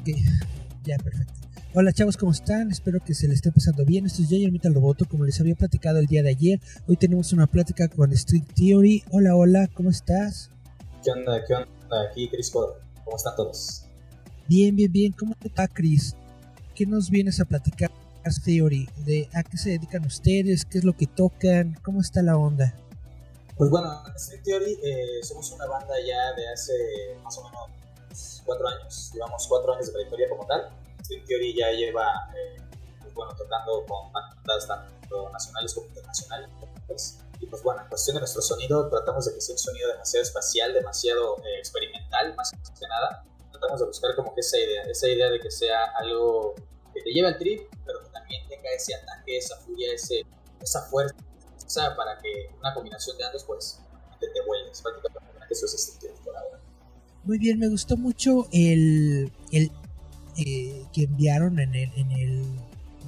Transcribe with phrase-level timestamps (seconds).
[0.00, 0.08] Ok,
[0.84, 1.34] ya, perfecto.
[1.74, 2.70] Hola chavos, ¿cómo están?
[2.70, 4.06] Espero que se les esté pasando bien.
[4.06, 6.58] Esto es Jair Metal Roboto, como les había platicado el día de ayer.
[6.88, 9.04] Hoy tenemos una plática con Street Theory.
[9.10, 10.48] Hola, hola, ¿cómo estás?
[11.04, 11.44] ¿Qué onda?
[11.46, 11.68] ¿Qué onda?
[12.10, 13.84] Aquí Chris ¿Cómo están todos?
[14.48, 15.12] Bien, bien, bien.
[15.12, 16.16] ¿Cómo está Chris?
[16.74, 17.90] ¿Qué nos vienes a platicar,
[18.42, 18.88] Theory?
[19.04, 20.64] ¿De a qué se dedican ustedes?
[20.64, 21.76] ¿Qué es lo que tocan?
[21.82, 22.74] ¿Cómo está la onda?
[23.58, 26.72] Pues bueno, Street Theory eh, somos una banda ya de hace
[27.22, 27.79] más o menos
[28.44, 30.70] cuatro años, llevamos cuatro años de trayectoria como tal.
[31.02, 32.56] String Theory ya lleva, eh,
[33.00, 36.50] pues bueno, tocando con bandas tanto nacionales como internacionales.
[37.40, 40.22] y pues bueno, en cuestión de nuestro sonido, tratamos de que sea un sonido demasiado
[40.22, 43.24] espacial, demasiado eh, experimental, más que nada.
[43.50, 46.54] Tratamos de buscar como que esa idea, esa idea de que sea algo
[46.94, 50.26] que te lleve al trip, pero que también tenga ese ataque, esa furia, ese,
[50.60, 51.14] esa fuerza,
[51.96, 53.80] para que una combinación de ambos, pues,
[54.18, 54.80] te, te vuelves.
[54.82, 56.59] Prácticamente eso es String por ahora.
[57.24, 59.70] Muy bien, me gustó mucho el, el
[60.36, 62.44] eh, que enviaron en el, en el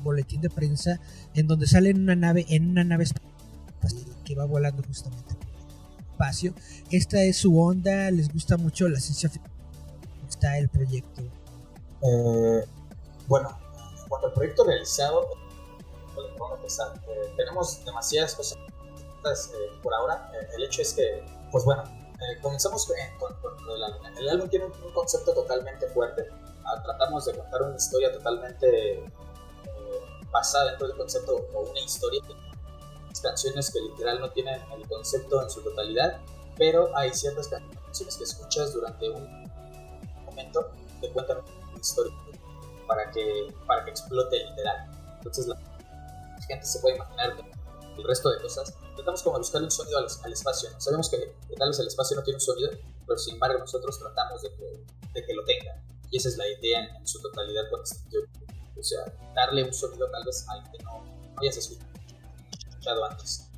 [0.02, 1.00] boletín de prensa,
[1.34, 3.06] en donde sale en una nave, en una nave
[4.24, 5.36] que va volando justamente
[6.10, 6.54] espacio.
[6.90, 9.52] Esta es su onda, les gusta mucho la ciencia ficción.
[10.28, 11.22] Está el proyecto.
[12.02, 12.64] Eh,
[13.26, 13.56] bueno,
[14.02, 15.26] en cuanto al proyecto realizado,
[16.62, 16.92] empezar.
[17.08, 18.58] Eh, tenemos demasiadas cosas
[19.82, 20.30] por ahora.
[20.56, 21.84] el hecho es que, pues bueno,
[22.22, 22.96] eh, comenzamos con,
[23.70, 24.06] el álbum.
[24.18, 26.28] El álbum tiene un, concepto totalmente fuerte.
[26.64, 29.04] Ah, tratamos de contar una historia totalmente eh,
[30.30, 32.22] basada dentro del concepto o una historia.
[33.22, 36.20] Canciones que literal no tienen el concepto en su totalidad,
[36.56, 39.48] pero hay ciertas canciones que escuchas durante un
[40.24, 42.12] momento que cuentan una historia
[42.88, 44.90] para que, para que explote literal.
[45.18, 45.56] Entonces la
[46.48, 47.51] gente se puede imaginar que
[47.96, 50.70] el resto de cosas, tratamos como de buscarle un sonido al, espacio.
[50.78, 51.16] Sabemos que,
[51.56, 52.70] tal vez el espacio no tiene un sonido,
[53.06, 55.82] pero sin embargo nosotros tratamos de que, de que lo tenga.
[56.10, 58.18] Y esa es la idea en, su totalidad con este
[58.78, 59.00] O sea,
[59.34, 63.48] darle un sonido tal vez al que no, no escuchado antes.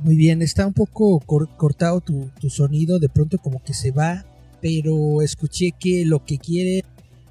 [0.00, 4.24] Muy bien, está un poco cortado tu, tu, sonido, de pronto como que se va,
[4.60, 6.84] pero escuché que lo que quiere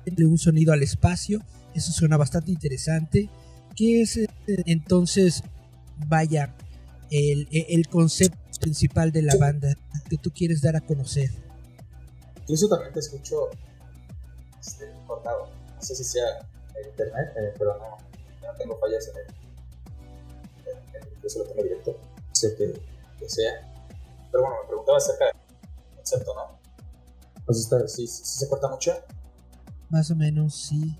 [0.05, 1.41] es un sonido al espacio,
[1.73, 3.29] eso suena bastante interesante.
[3.75, 4.27] ¿Qué es eh,
[4.65, 5.43] entonces
[6.07, 6.55] vaya,
[7.09, 9.75] el, el, concepto principal de la banda
[10.09, 11.29] que tú quieres dar a conocer.
[12.47, 13.49] Yo también te escucho
[14.59, 15.49] este, cortado.
[15.75, 17.97] No sé si sea en internet, eh, pero no,
[18.47, 19.25] no tengo fallas en el.
[20.67, 21.97] En, yo solo tengo directo.
[22.31, 22.81] Sé que,
[23.19, 23.67] que, sea.
[24.31, 25.35] Pero bueno, me preguntaba acerca del
[25.95, 26.59] concepto, ¿no?
[27.45, 28.93] Pues está, sí, sí, se corta mucho.
[29.89, 30.97] Más o menos, sí.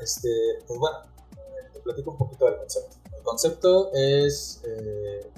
[0.00, 0.28] Este,
[0.66, 0.98] pues bueno,
[1.32, 2.96] eh, te platico un poquito del concepto.
[3.20, 5.30] El concepto es eh,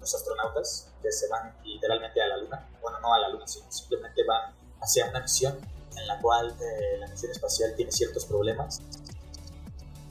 [0.00, 2.70] los astronautas que se van literalmente a la Luna.
[2.80, 5.58] Bueno, no a la Luna, sino simplemente van hacia una misión
[5.94, 8.80] en la cual eh, la misión espacial tiene ciertos problemas.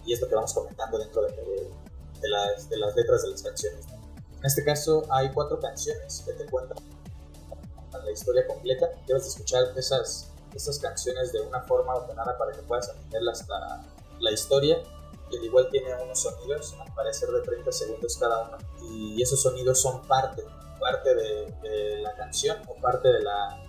[0.06, 1.72] Y es lo que vamos comentando dentro de,
[2.22, 3.84] las, de las, letras de las canciones.
[4.38, 6.78] En este caso hay cuatro canciones que te cuentan
[7.92, 8.92] la historia completa.
[9.08, 13.86] Debes escuchar esas, esas canciones de una forma ordenada para que puedas entender la,
[14.20, 14.84] la historia
[15.42, 18.58] y igual tiene unos sonidos, al parecer de 30 segundos cada uno,
[18.90, 20.44] y esos sonidos son parte,
[20.80, 23.64] parte de, la canción o parte de la,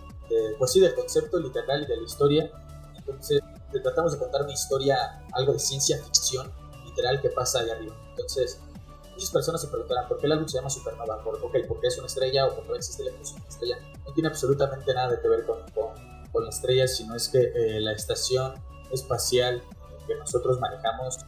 [0.58, 2.50] pues sí, del concepto literal y de la historia.
[2.96, 3.40] Entonces,
[3.82, 6.50] tratamos de contar una historia, algo de ciencia ficción,
[6.84, 7.94] literal, que pasa allá arriba.
[8.10, 8.58] Entonces,
[9.12, 11.98] muchas personas se preguntarán por qué el álbum se llama Supernova, por, okay, porque es
[11.98, 13.78] una estrella o porque existe la explosión de estrella.
[14.06, 15.94] No tiene absolutamente nada que ver con, con,
[16.32, 18.54] con la estrella, sino es que eh, la estación
[18.90, 19.62] espacial
[20.06, 21.18] que nosotros manejamos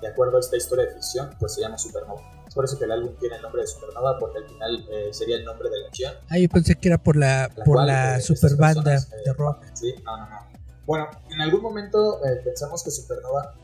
[0.00, 2.22] de acuerdo a esta historia de ficción, pues se llama Supernova.
[2.46, 5.08] Es por eso que el álbum tiene el nombre de Supernova, porque al final eh,
[5.12, 6.14] sería el nombre de la acción.
[6.28, 9.64] Ah, yo pensé que era por la, por la eh, super banda eh, de rock.
[9.74, 10.46] Sí, no, no, no.
[10.86, 13.54] Bueno, en algún momento pensamos que Supernova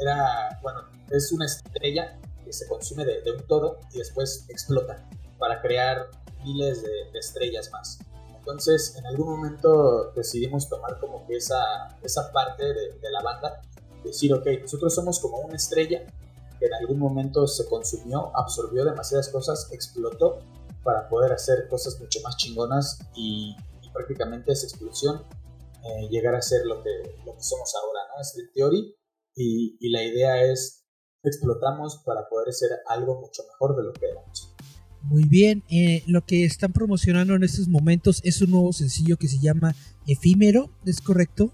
[0.00, 5.04] era, bueno, es una estrella que se consume de, un todo y después explota
[5.38, 6.06] para crear
[6.44, 7.98] miles de, estrellas más.
[8.38, 13.60] Entonces, en algún momento decidimos tomar como que esa, esa parte de, de la banda
[14.04, 16.06] decir, ok, nosotros somos como una estrella
[16.58, 20.40] que en algún momento se consumió, absorbió demasiadas cosas, explotó
[20.82, 23.54] para poder hacer cosas mucho más chingonas y,
[23.92, 25.22] prácticamente esa explosión
[25.82, 26.90] eh, llegar a ser lo que,
[27.24, 28.20] lo que somos ahora, ¿no?
[28.20, 28.94] Street Theory.
[29.34, 30.78] Y, y la idea es
[31.24, 34.54] explotamos para poder ser algo mucho mejor de lo que éramos.
[35.02, 39.28] Muy bien, eh, lo que están promocionando en estos momentos es un nuevo sencillo que
[39.28, 39.74] se llama
[40.06, 41.52] Efímero, ¿es correcto?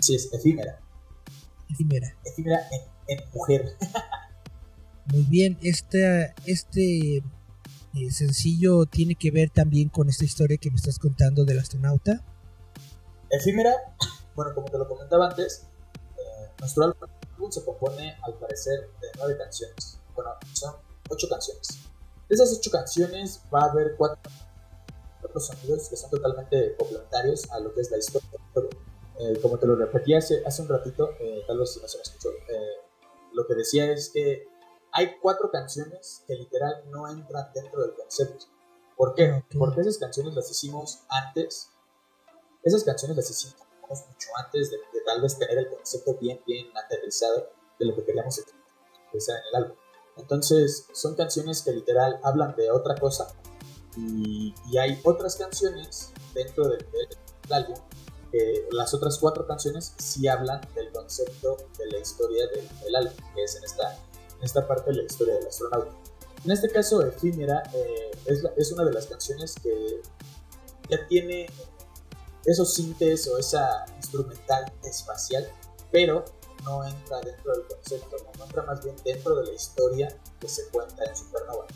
[0.00, 0.81] Sí, es efímera.
[1.72, 2.14] Efímera.
[2.24, 2.60] Efímera
[3.08, 3.76] en, mujer.
[5.12, 10.76] Muy bien, este, este eh, sencillo tiene que ver también con esta historia que me
[10.76, 12.24] estás contando del astronauta.
[13.30, 13.72] Efímera,
[14.34, 15.66] bueno, como te lo comentaba antes,
[16.16, 19.98] eh, nuestro álbum se compone al parecer de nueve canciones.
[20.14, 20.74] Bueno, son
[21.08, 21.80] ocho canciones.
[22.28, 24.30] De esas ocho canciones va a haber cuatro,
[25.40, 28.28] sonidos que son totalmente complementarios a lo que es la historia.
[29.22, 31.98] Eh, como te lo repetí hace, hace un ratito, eh, tal vez si no se
[31.98, 32.30] me escuchó,
[33.32, 34.46] lo que decía es que
[34.92, 38.46] hay cuatro canciones que literal no entran dentro del concepto.
[38.96, 39.42] ¿Por qué?
[39.58, 41.70] Porque esas canciones las hicimos antes.
[42.62, 43.56] Esas canciones las hicimos
[43.88, 48.38] mucho antes de, tal vez tener el concepto bien, bien aterrizado de lo que queríamos
[48.38, 49.76] expresar en el álbum.
[50.16, 53.34] Entonces, son canciones que literal hablan de otra cosa
[53.96, 56.86] y, hay otras canciones dentro del,
[57.50, 57.76] álbum
[58.70, 63.56] las otras cuatro canciones sí hablan del concepto de la historia del, álbum, que es
[63.56, 63.98] en esta,
[64.42, 65.92] esta parte de la historia del astronauta.
[66.44, 70.02] En este caso, Efímera eh, es, es, una de las canciones que
[70.88, 71.46] ya tiene
[72.44, 75.48] esos sintes o esa instrumental espacial,
[75.90, 76.24] pero
[76.64, 80.68] no entra dentro del concepto, no entra más bien dentro de la historia que se
[80.68, 81.66] cuenta en Supernova.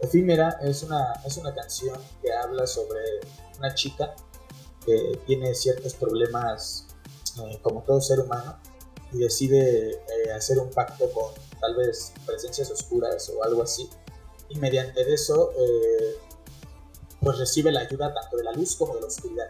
[0.00, 3.00] Efímera es una, es una canción que habla sobre
[3.58, 4.14] una chica
[4.84, 6.86] que tiene ciertos problemas
[7.40, 8.58] eh, como todo ser humano
[9.12, 13.88] y decide eh, hacer un pacto con tal vez presencias oscuras o algo así
[14.48, 16.16] y mediante eso eh,
[17.20, 19.48] pues recibe la ayuda tanto de la luz como de la oscuridad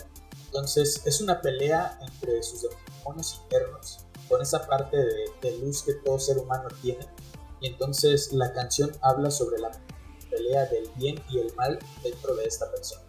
[0.52, 4.98] entonces es una pelea entre sus demonios internos, con esa parte
[5.40, 7.06] de, luz que todo ser humano tiene.
[7.62, 9.70] Y entonces la canción habla sobre la
[10.28, 13.02] pelea del bien y el mal dentro de esta persona.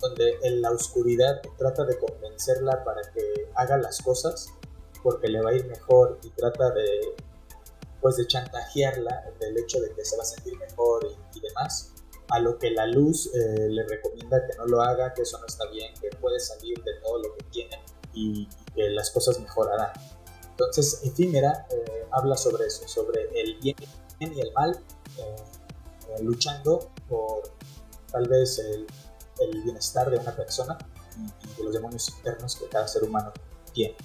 [0.00, 4.48] Donde en la oscuridad trata de convencerla para que haga las cosas
[5.02, 7.14] porque le va a ir mejor y trata de
[8.00, 11.92] pues de chantajearla del hecho de que se va a sentir mejor y, y demás
[12.28, 15.46] a lo que la luz eh, le recomienda que no lo haga, que eso no
[15.46, 17.80] está bien, que puede salir de todo lo que tiene
[18.12, 19.90] y, que las cosas mejorarán.
[20.50, 23.76] Entonces, Efímera eh, habla sobre eso, sobre el bien
[24.20, 24.78] y el mal,
[25.18, 27.42] eh, luchando por
[28.10, 28.86] tal vez el,
[29.40, 30.78] el, bienestar de una persona
[31.16, 33.32] y de los demonios internos que cada ser humano
[33.72, 33.96] tiene.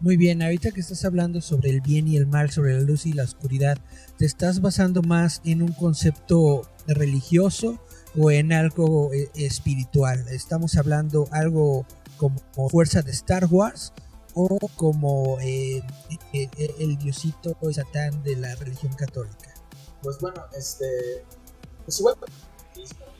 [0.00, 3.06] Muy bien, ahorita que estás hablando sobre el bien y el mal, sobre la luz
[3.06, 3.78] y la oscuridad,
[4.18, 7.80] ¿te estás basando más en un concepto religioso
[8.18, 10.26] o en algo eh, espiritual?
[10.28, 11.86] ¿Estamos hablando algo
[12.18, 13.94] como fuerza de Star Wars
[14.34, 15.82] o como eh,
[16.34, 19.54] eh, el diosito Satán de la religión católica?
[20.02, 21.24] Pues bueno, este,
[21.86, 22.16] pues igual,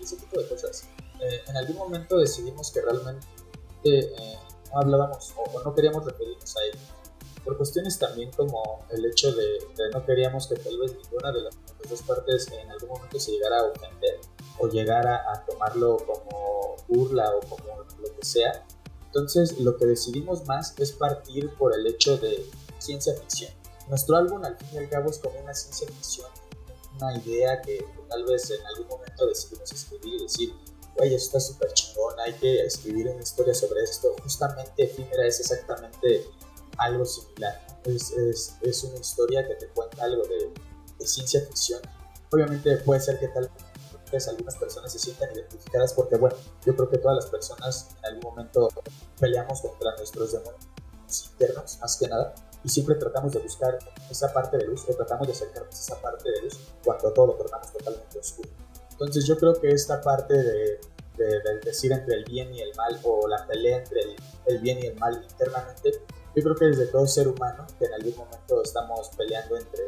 [0.02, 0.84] ese tipo de cosas.
[1.21, 3.27] En algún momento decidimos que realmente
[4.73, 6.79] no hablábamos o, no queríamos referirnos a él.
[7.45, 9.59] Por cuestiones también como el hecho de,
[9.93, 11.57] no queríamos que tal vez ninguna de las,
[11.89, 14.19] dos partes en algún momento se llegara a ofender
[14.59, 18.67] o llegara a tomarlo como burla o como lo que sea.
[19.06, 22.44] Entonces lo que decidimos más es partir por el hecho de
[22.79, 23.53] ciencia ficción.
[23.89, 26.29] Nuestro álbum al fin y al cabo es como una ciencia ficción,
[26.96, 30.53] una idea que, que tal vez en algún momento decidimos escribir y decir,
[30.98, 34.15] oye, esto está súper chingón, hay que escribir una historia sobre esto.
[34.22, 36.26] Justamente Efímera es exactamente
[36.79, 37.67] algo similar.
[37.84, 40.53] Es, es, es una historia que te cuenta algo de,
[40.98, 41.81] de, ciencia ficción.
[42.32, 43.50] Obviamente puede ser que tal
[44.10, 48.05] vez algunas personas se sientan identificadas porque, bueno, yo creo que todas las personas en
[48.06, 48.69] algún momento
[49.20, 50.67] peleamos contra nuestros demonios
[51.08, 52.34] internos, más que nada,
[52.65, 53.79] y siempre tratamos de buscar
[54.10, 57.29] esa parte de luz o tratamos de acercarnos a esa parte de luz cuando todo
[57.29, 58.66] lo tornamos totalmente oscuro.
[58.98, 60.81] Entonces yo creo que esta parte de,
[61.62, 64.00] decir entre el bien y el mal o la pelea entre
[64.46, 66.03] el, bien y el mal internamente,
[66.34, 69.84] yo creo que desde todo ser humano, que en algún momento estamos peleando entre,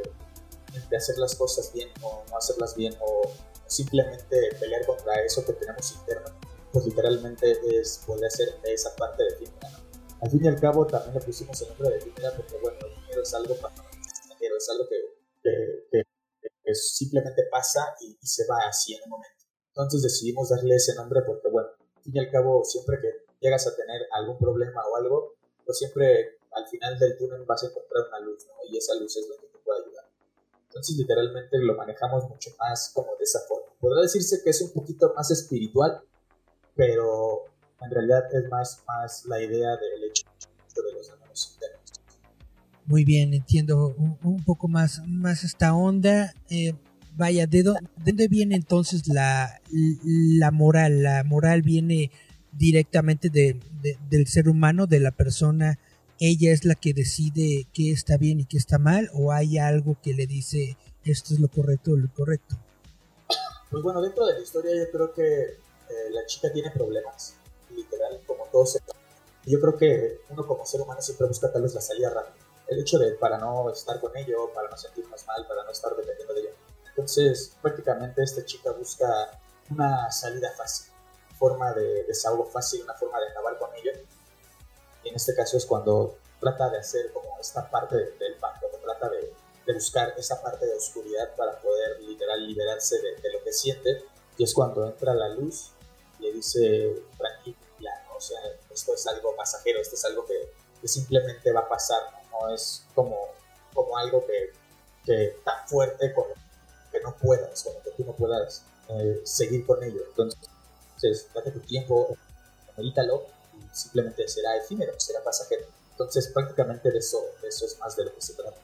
[0.75, 3.23] entre hacer las cosas bien o no hacerlas bien o
[3.67, 6.31] simplemente pelear contra eso que tenemos interno,
[6.73, 9.71] pues literalmente es poder ser esa parte de Fimera.
[10.21, 12.95] Al fin y al cabo también le pusimos el nombre de Fimera porque bueno, el
[13.03, 13.75] dinero es algo para
[14.41, 15.19] es algo que
[15.91, 16.05] que
[16.75, 19.45] simplemente pasa y, se va así en el momento.
[19.69, 23.67] Entonces decidimos darle ese nombre porque, bueno, al fin y al cabo, siempre que llegas
[23.67, 25.35] a tener algún problema o algo,
[25.65, 28.55] pues siempre al final del túnel vas a encontrar una luz, ¿no?
[28.69, 30.05] Y esa luz es lo que te puede ayudar.
[30.69, 33.73] Entonces, literalmente lo manejamos mucho más como de esa forma.
[33.81, 36.03] Podrá decirse que es un poquito más espiritual,
[36.75, 37.45] pero
[37.81, 40.25] En realidad es más, más la idea del hecho
[40.75, 41.78] de los demonios internos.
[42.89, 46.33] Muy bien, entiendo un, poco más, más esta onda.
[46.49, 46.73] Eh,
[47.19, 51.03] vaya, ¿de dónde viene entonces la, la moral?
[51.03, 52.11] ¿La moral viene
[52.51, 53.61] directamente de,
[54.09, 55.79] del ser humano, de la persona?
[56.19, 59.11] ¿Ella es la que decide qué está bien y qué está mal?
[59.13, 62.57] ¿O hay algo que le dice esto es lo correcto o lo incorrecto?
[63.71, 67.35] Pues bueno, dentro de la historia yo creo que eh, la chica tiene problemas,
[67.77, 68.79] literal, como todos.
[69.45, 72.48] Yo creo que uno como ser humano siempre busca tal vez la salida rápida.
[72.69, 75.95] El hecho de para no estar con ello, para no sentirnos mal, para no estar
[75.97, 76.51] dependiendo de ello.
[76.89, 80.93] Entonces, prácticamente esta chica busca una salida fácil,
[81.39, 83.93] forma de desahogo fácil, una forma de acabar con ello.
[85.05, 89.09] Y en este caso es cuando trata de hacer como esta parte del pacto, trata
[89.09, 89.33] de
[89.69, 94.03] de buscar esa parte de oscuridad para poder literal liberarse de, lo que siente.
[94.39, 95.73] Y es cuando entra la luz,
[96.21, 98.41] le dice, tranquila, o sea,
[98.73, 102.18] esto es algo pasajero, esto es algo que, simplemente va a pasar, no,
[102.55, 103.17] es como,
[103.75, 104.53] como algo que,
[105.05, 106.25] que tan fuerte con
[106.93, 110.01] que no puedas, como que tú no puedas eh, seguir con ello.
[110.09, 112.17] Entonces, date tu tiempo,
[112.77, 115.67] medítalo y simplemente será efímero, será pasajero.
[115.91, 118.57] Entonces, prácticamente de eso, de eso es más de lo que se trata.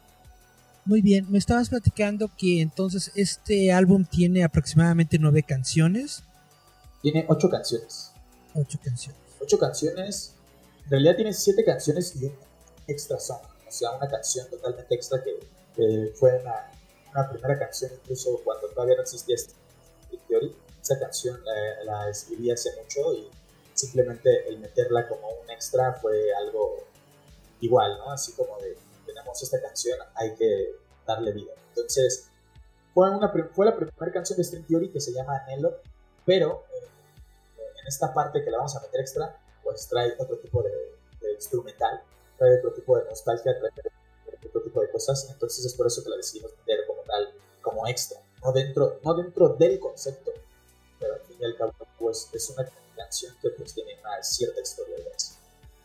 [0.85, 6.23] Muy bien, me estabas platicando que entonces este álbum tiene aproximadamente nueve canciones.
[7.01, 8.13] Tiene ocho canciones.
[8.55, 9.21] Ocho canciones.
[9.41, 10.35] Ocho canciones.
[10.85, 12.35] En realidad tiene siete canciones y un
[12.87, 13.41] extra song.
[13.75, 15.39] Sea, una canción totalmente extra que,
[16.15, 16.71] fue una,
[17.11, 19.55] una, primera canción incluso cuando todavía no existía este
[20.29, 20.57] Theory.
[20.81, 23.29] Esa canción la, la escribí hace mucho y
[23.73, 26.85] simplemente el meterla como un extra fue algo
[27.61, 28.11] igual, ¿no?
[28.11, 28.77] Así como de
[29.43, 30.77] esta canción, hay que
[31.07, 31.53] darle vida.
[31.69, 32.29] Entonces,
[32.93, 35.81] fue, una, fue la primera canción de String Theory que se llama Anhelo,
[36.25, 40.63] pero eh, en esta parte que la vamos a meter extra, pues trae otro tipo
[40.63, 40.71] de,
[41.35, 42.03] instrumental,
[42.39, 43.71] trae otro tipo de nostalgia, trae
[44.47, 47.29] otro tipo de cosas, entonces es por eso que la decidimos meter como tal,
[47.63, 50.33] como extra, no dentro, no dentro del concepto,
[50.99, 54.61] pero al fin y al cabo pues es una canción que pues tiene una cierta
[54.61, 55.35] historia de eso.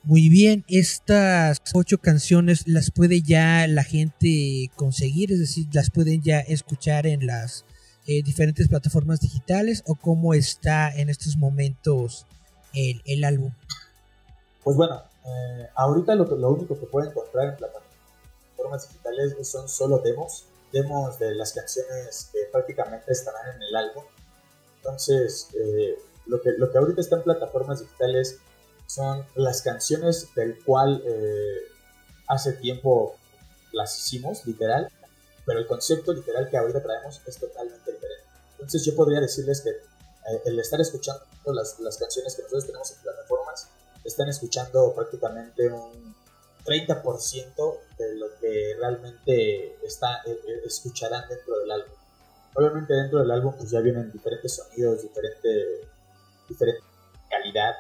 [0.04, 6.22] Muy bien, estas ocho canciones las puede ya la gente conseguir, es decir, las pueden
[6.22, 7.66] ya escuchar en las
[8.08, 12.26] eh, diferentes plataformas digitales o cómo está en estos momentos
[12.74, 13.52] el, el álbum.
[14.64, 20.00] Pues bueno, eh, ahorita lo, lo, único que pueden encontrar en plataformas digitales son solo
[20.00, 24.04] demos, demos de las canciones que prácticamente estarán en el álbum.
[24.78, 28.40] Entonces, eh, lo, que, lo que ahorita está en plataformas digitales
[28.88, 31.62] son las canciones del cual eh,
[32.28, 33.16] hace tiempo
[33.72, 34.90] las hicimos, literal,
[35.46, 38.24] pero el concepto literal que ahorita traemos es totalmente diferente.
[38.54, 42.92] Entonces yo podría decirles que eh, el estar escuchando las, las, canciones que nosotros tenemos
[42.92, 43.70] en plataformas,
[44.10, 46.16] están escuchando prácticamente un
[46.66, 51.96] 30% de lo que realmente está, eh, escucharán dentro del álbum.
[52.56, 55.88] Obviamente dentro del álbum pues ya vienen diferentes sonidos, diferente,
[56.48, 56.84] diferente
[57.30, 57.74] calidad,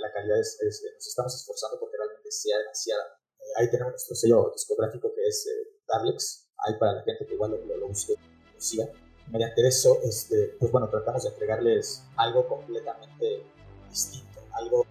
[0.00, 3.02] la, calidad es, nos estamos esforzando porque realmente sea demasiada.
[3.38, 7.34] Eh, ahí tenemos nuestro sello discográfico que es eh, Darlex, ahí para la gente que
[7.34, 8.88] igual lo, lo, busque, lo siga.
[9.28, 13.44] Mediante eso, este, pues bueno, tratamos de entregarles algo completamente
[13.88, 14.84] distinto, algo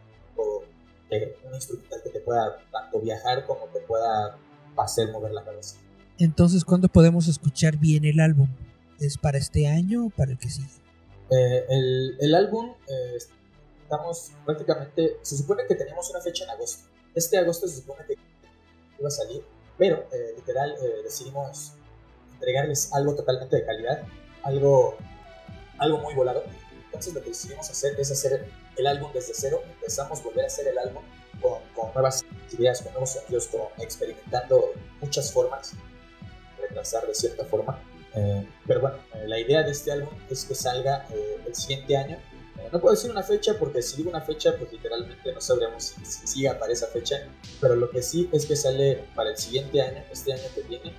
[1.11, 4.37] un instrumental que te pueda tanto viajar como te pueda
[4.77, 5.77] hacer mover la cabeza.
[6.17, 8.49] Entonces, ¿cuándo podemos escuchar bien el álbum?
[8.99, 10.67] ¿Es para este año o para el que sigue?
[11.31, 13.17] Eh, el, el, álbum eh,
[13.83, 16.87] estamos prácticamente, se supone que teníamos una fecha en agosto.
[17.15, 18.15] Este agosto se supone que
[18.99, 19.43] iba a salir,
[19.77, 21.73] pero eh, literal eh, decidimos
[22.33, 24.03] entregarles algo totalmente de calidad,
[24.43, 24.97] algo,
[25.77, 26.43] algo muy volado.
[26.85, 28.45] Entonces lo que decidimos hacer es hacer
[28.77, 31.03] el álbum desde cero, empezamos a volver a hacer el álbum
[31.41, 32.23] con, con nuevas
[32.57, 35.73] ideas, con nuevos sonidos, con, experimentando muchas formas,
[36.59, 37.81] retrasar de cierta forma.
[38.15, 41.07] Eh, pero bueno, la idea de este álbum es que salga
[41.45, 42.17] el siguiente año
[42.71, 46.27] no puedo decir una fecha porque si digo una fecha, pues literalmente no sabríamos si,
[46.27, 47.27] siga para esa fecha.
[47.59, 50.93] Pero lo que sí es que sale para el siguiente año, este año que viene.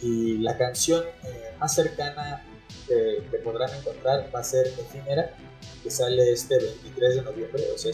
[0.00, 2.44] Y la canción eh, más cercana
[2.86, 5.34] que, podrán encontrar va a ser Efímera,
[5.82, 7.92] que sale este 23 de noviembre, o sea,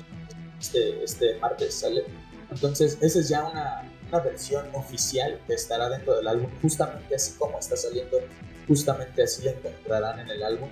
[0.61, 2.05] este, este martes sale.
[2.51, 7.33] Entonces, esa es ya una, una versión oficial que estará dentro del álbum, justamente así
[7.39, 8.19] como está saliendo,
[8.67, 10.69] justamente así la encontrarán en el álbum.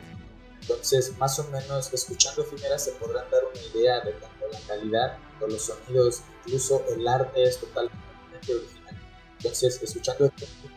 [0.60, 5.18] Entonces, más o menos, escuchando Efímera se podrán dar una idea de tanto la calidad,
[5.40, 8.96] de los sonidos, incluso el arte es totalmente original.
[9.38, 10.75] Entonces, escuchando Efímera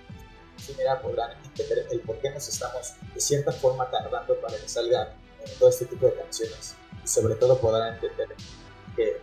[1.02, 5.14] podrán entender el por qué nos estamos, de cierta forma, tardando para que salga
[5.58, 6.76] todo este tipo de canciones.
[7.04, 8.28] Y sobre todo podrán entender
[8.96, 9.22] que,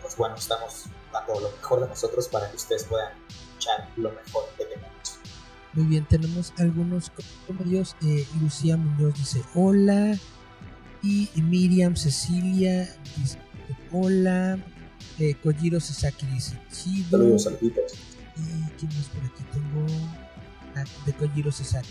[0.00, 4.48] pues bueno, estamos dando lo mejor de nosotros para que ustedes puedan escuchar lo mejor
[4.56, 5.18] que tenemos.
[5.74, 7.96] Muy bien, tenemos algunos comentarios.
[8.02, 10.16] Eh, Lucía Muñoz dice hola.
[11.02, 13.38] Y Miriam Cecilia dice
[13.90, 14.58] hola.
[15.18, 17.18] Eh, Kojiro Sasaki dice chido.
[17.18, 17.92] Saludos, saluditos.
[18.36, 19.42] ¿Y quién más por aquí?
[19.52, 19.86] Tengo
[21.06, 21.88] de Kojiro Sasaki.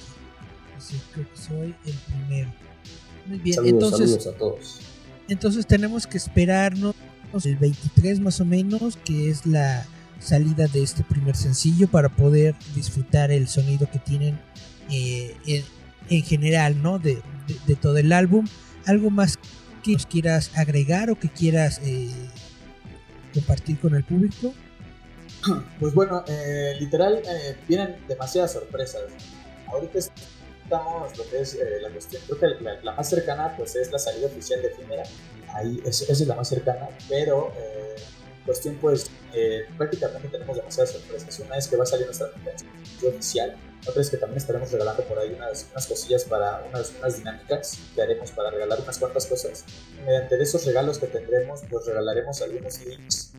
[1.13, 2.51] Creo que soy el primero.
[3.27, 4.79] Muy bien, Saludos, entonces, saludos a todos.
[5.29, 6.95] entonces tenemos que esperarnos
[7.43, 9.85] el 23 más o menos, que es la
[10.19, 14.39] salida de este primer sencillo para poder disfrutar el sonido que tienen
[14.89, 15.63] eh, en,
[16.09, 16.97] en general, ¿no?
[17.00, 17.15] De,
[17.47, 18.47] de- de todo el álbum.
[18.88, 19.38] ¿Algo más
[19.83, 22.09] que nos quieras agregar o que quieras eh,
[23.33, 24.53] compartir con el público?
[25.79, 29.01] Pues bueno, eh, literal, eh, vienen demasiadas sorpresas.
[29.67, 33.75] Ahorita estamos, lo que es eh, la cuestión, creo que la, la más cercana pues
[33.75, 35.03] es la salida oficial de Efímera.
[35.53, 37.95] Ahí, es- esa es la más cercana, pero eh,
[38.45, 41.39] cuestión pues eh, prácticamente tenemos demasiadas sorpresas.
[41.39, 42.69] Una es que va a salir nuestra canción
[43.07, 43.55] oficial,
[43.88, 47.79] otra es que también estaremos regalando por ahí unas, unas cosillas para unas, unas dinámicas
[47.95, 49.65] que haremos para regalar unas cuantas cosas.
[49.98, 53.30] Y mediante esos regalos que tendremos, pues regalaremos algunos links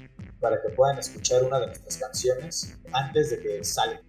[0.42, 4.00] para que puedan escuchar una de nuestras canciones antes de que salga.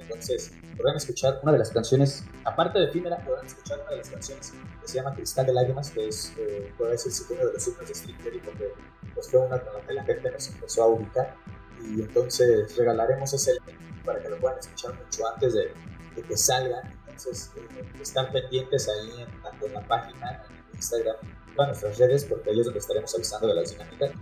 [0.00, 4.10] Entonces, podrán escuchar una de las canciones, aparte de Efímera, podrán escuchar una de las
[4.10, 7.52] canciones que se llama Cristal de Lágrimas, que es, eh, puede decirse que uno de
[7.52, 8.72] los himnos de Street Theory, porque
[9.14, 11.36] pues, fue una con la que la gente nos empezó a ubicar.
[11.82, 15.72] Y entonces regalaremos ese link para que lo puedan escuchar mucho antes de,
[16.16, 16.82] de que salga.
[17.06, 21.16] Entonces, eh, están pendientes ahí en, tanto en la página, en Instagram,
[21.54, 24.12] todas nuestras redes, porque ahí es donde estaremos avisando de las dinámicas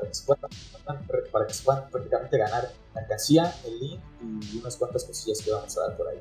[0.00, 4.00] para que se puedan, para que se puedan prácticamente ganar mercancía, el link
[4.52, 6.18] y unas cuantas cosillas que vamos a dar por ahí.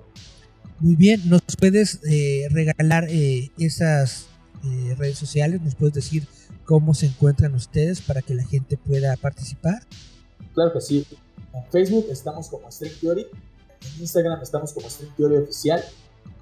[0.79, 4.27] Muy bien, ¿nos puedes eh, regalar eh, esas
[4.63, 5.61] eh, redes sociales?
[5.61, 6.27] ¿Nos puedes decir
[6.65, 9.81] cómo se encuentran ustedes para que la gente pueda participar?
[10.53, 11.05] Claro que sí.
[11.53, 15.83] En Facebook estamos como String Theory, en Instagram estamos como String Theory Oficial,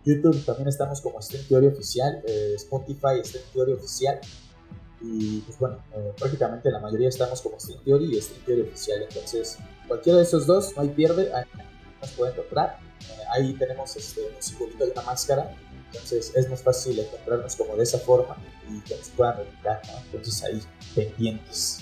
[0.08, 4.20] YouTube también estamos como String Theory Oficial, eh, Spotify String Theory Oficial.
[5.02, 9.04] Y pues bueno, eh, prácticamente la mayoría estamos como String Theory y String Theory Oficial.
[9.04, 9.58] Entonces,
[9.88, 11.46] cualquiera de esos dos, no hay pierde, ahí
[12.02, 12.80] nos pueden encontrar.
[13.02, 15.56] Eh, ahí tenemos este, un simbolito de una máscara.
[15.92, 18.36] Entonces es más fácil encontrarnos como de esa forma
[18.70, 19.94] y que nos puedan ubicar, ¿no?
[20.12, 20.62] Entonces ahí,
[20.94, 21.80] pendientes.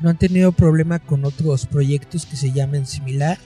[0.00, 3.38] ¿No han tenido problema con otros proyectos que se llamen similar?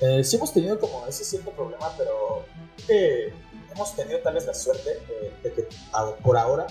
[0.00, 2.44] Eh, sí hemos tenido como ese cierto problema, pero
[2.76, 3.32] creo que
[3.72, 6.66] hemos tenido tal vez la suerte eh, de que a- por ahora,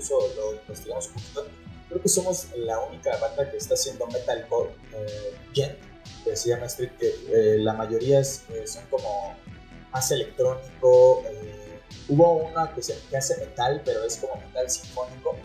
[0.00, 1.46] incluso lo investigamos un poquito,
[1.88, 5.78] creo que somos la única banda que está haciendo metalcore eh, gent,
[6.24, 9.34] que se llama Street, que eh, la mayoría es, eh, son como
[9.92, 11.22] más electrónico.
[11.30, 15.36] eh, hubo una que, se, que hace metal, pero es como metal sinfónico.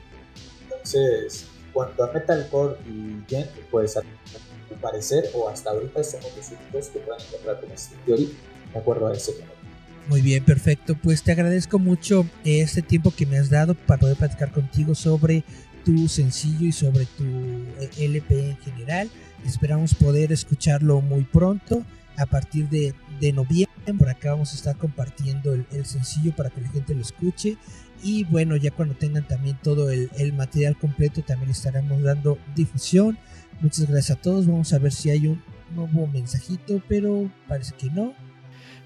[0.64, 6.50] Entonces, cuanto a metalcore y gent, pues a mi parecer, o hasta ahorita somos los
[6.50, 8.38] únicos que pueden encontrar como String Theory,
[8.74, 9.65] de acuerdo a ese género.
[10.08, 10.96] Muy bien, perfecto.
[10.96, 15.44] Pues te agradezco mucho este tiempo que me has dado para poder platicar contigo sobre
[15.84, 19.10] tu sencillo y sobre tu eh, LP en general.
[19.46, 21.84] Esperamos poder escucharlo muy pronto.
[22.18, 22.94] A partir de,
[23.34, 27.58] noviembre, por acá vamos a estar compartiendo el, sencillo para que la gente lo escuche.
[28.04, 33.18] Y bueno, ya cuando tengan también todo el, material completo, también estaremos dando difusión.
[33.60, 34.46] Muchas gracias a todos.
[34.46, 35.42] Vamos a ver si hay un
[35.76, 38.14] nuevo mensajito, pero parece que no.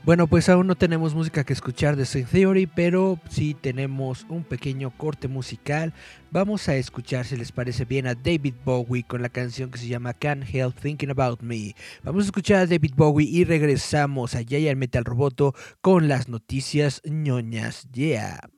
[0.05, 4.43] Bueno, pues aún no tenemos música que escuchar de String Theory, pero sí tenemos un
[4.43, 5.93] pequeño corte musical.
[6.31, 9.87] Vamos a escuchar, si les parece bien, a David Bowie con la canción que se
[9.87, 11.75] llama Can't Help Thinking About Me.
[12.03, 17.01] Vamos a escuchar a David Bowie y regresamos a Giant Metal Roboto con las noticias
[17.05, 17.87] ñoñas.
[17.91, 18.49] Yeah.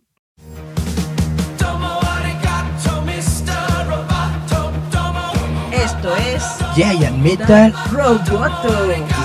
[5.74, 6.44] Esto es
[6.76, 9.21] Giant Metal Roboto.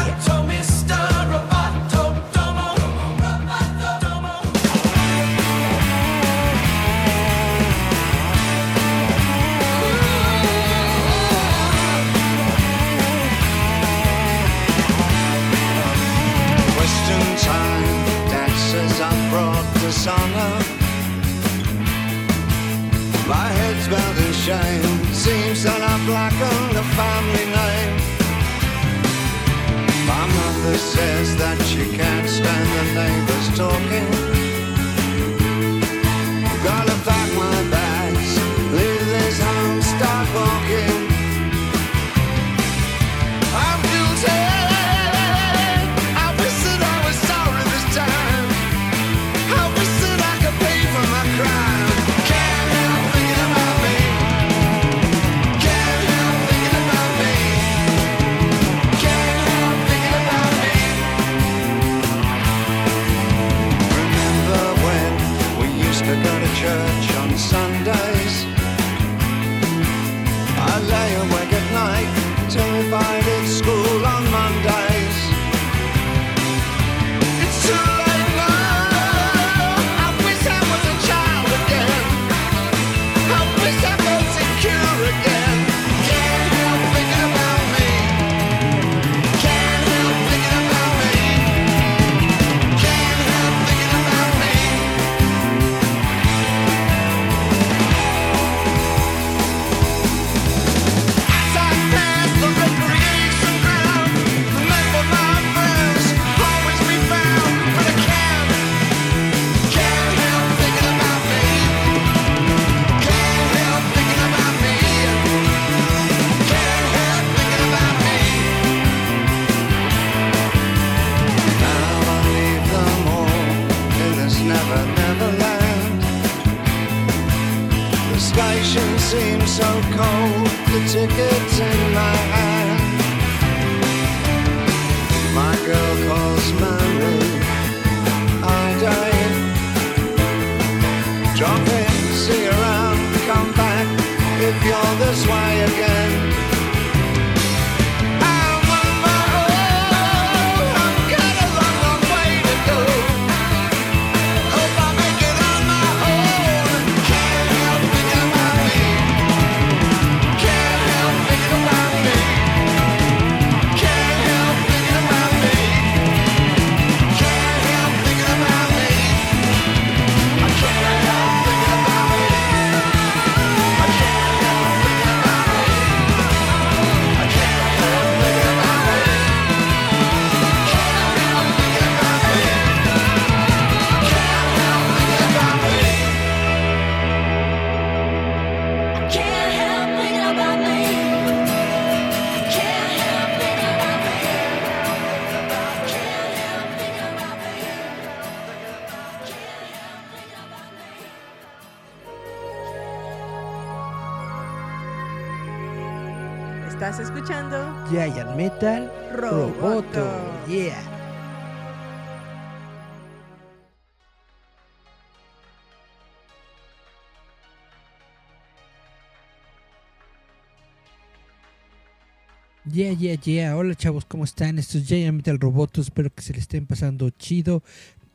[222.77, 223.57] Yeah, yeah, yeah.
[223.57, 224.59] Hola chavos, ¿cómo están?
[224.59, 225.81] Esto es Giant Metal Roboto.
[225.81, 227.63] Espero que se le estén pasando chido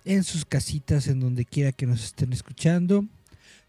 [0.06, 3.04] en sus casitas, en donde quiera que nos estén escuchando.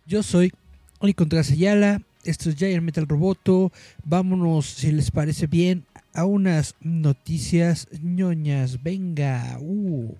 [0.04, 0.52] Yo soy
[0.98, 2.02] Oli Contreras Ayala.
[2.24, 3.72] Esto es Giant Metal Roboto.
[4.04, 8.82] Vámonos, si les parece bien, a unas noticias ñoñas.
[8.82, 9.56] Venga.
[9.62, 10.14] Uh.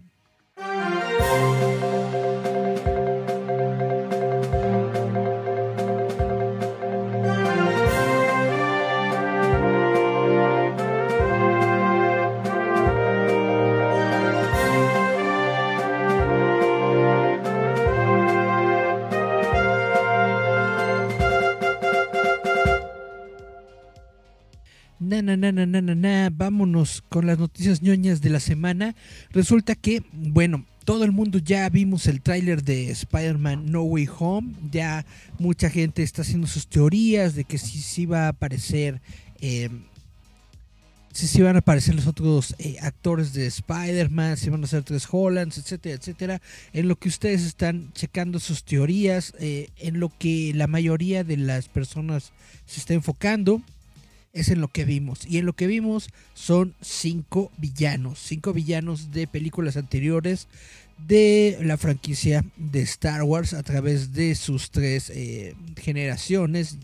[26.33, 28.95] Vámonos con las noticias ñoñas de la semana.
[29.31, 34.55] Resulta que, bueno, todo el mundo ya vimos el tráiler de Spider-Man No Way Home.
[34.71, 35.05] Ya
[35.39, 39.01] mucha gente está haciendo sus teorías de que sí, sí va a aparecer.
[39.41, 39.69] eh,
[41.13, 44.83] si sí van a aparecer los otros eh, actores de Spider-Man, si van a ser
[44.83, 46.43] tres Hollands, etcétera, etcétera.
[46.73, 51.37] En lo que ustedes están checando sus teorías, eh, en lo que la mayoría de
[51.37, 52.33] las personas
[52.65, 53.61] se está enfocando
[54.33, 55.27] es en lo que vimos.
[55.27, 58.19] Y en lo que vimos son cinco villanos.
[58.19, 60.49] Cinco villanos de películas anteriores
[61.07, 66.79] de la franquicia de Star Wars a través de sus tres eh, generaciones.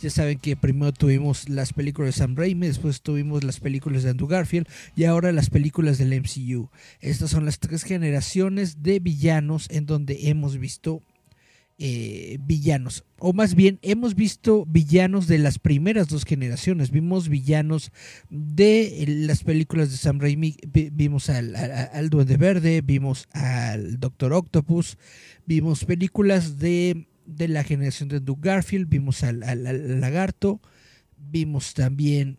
[0.00, 4.10] Ya saben que primero tuvimos las películas de Sam Raimi, después tuvimos las películas de
[4.10, 6.70] Andrew Garfield y ahora las películas del MCU.
[7.00, 11.02] Estas son las tres generaciones de villanos en donde hemos visto
[11.78, 13.04] eh, villanos.
[13.18, 16.90] O más bien, hemos visto villanos de las primeras dos generaciones.
[16.90, 17.90] Vimos villanos
[18.30, 20.56] de eh, las películas de Sam Raimi.
[20.72, 24.98] Vi- Vimos al, al, Duende Verde, vimos al Doctor Octopus,
[25.46, 30.60] vimos películas de, de la generación de Andrew Garfield, vimos al, al- al Lagarto,
[31.16, 32.38] vimos también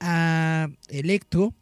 [0.00, 1.54] a Electro.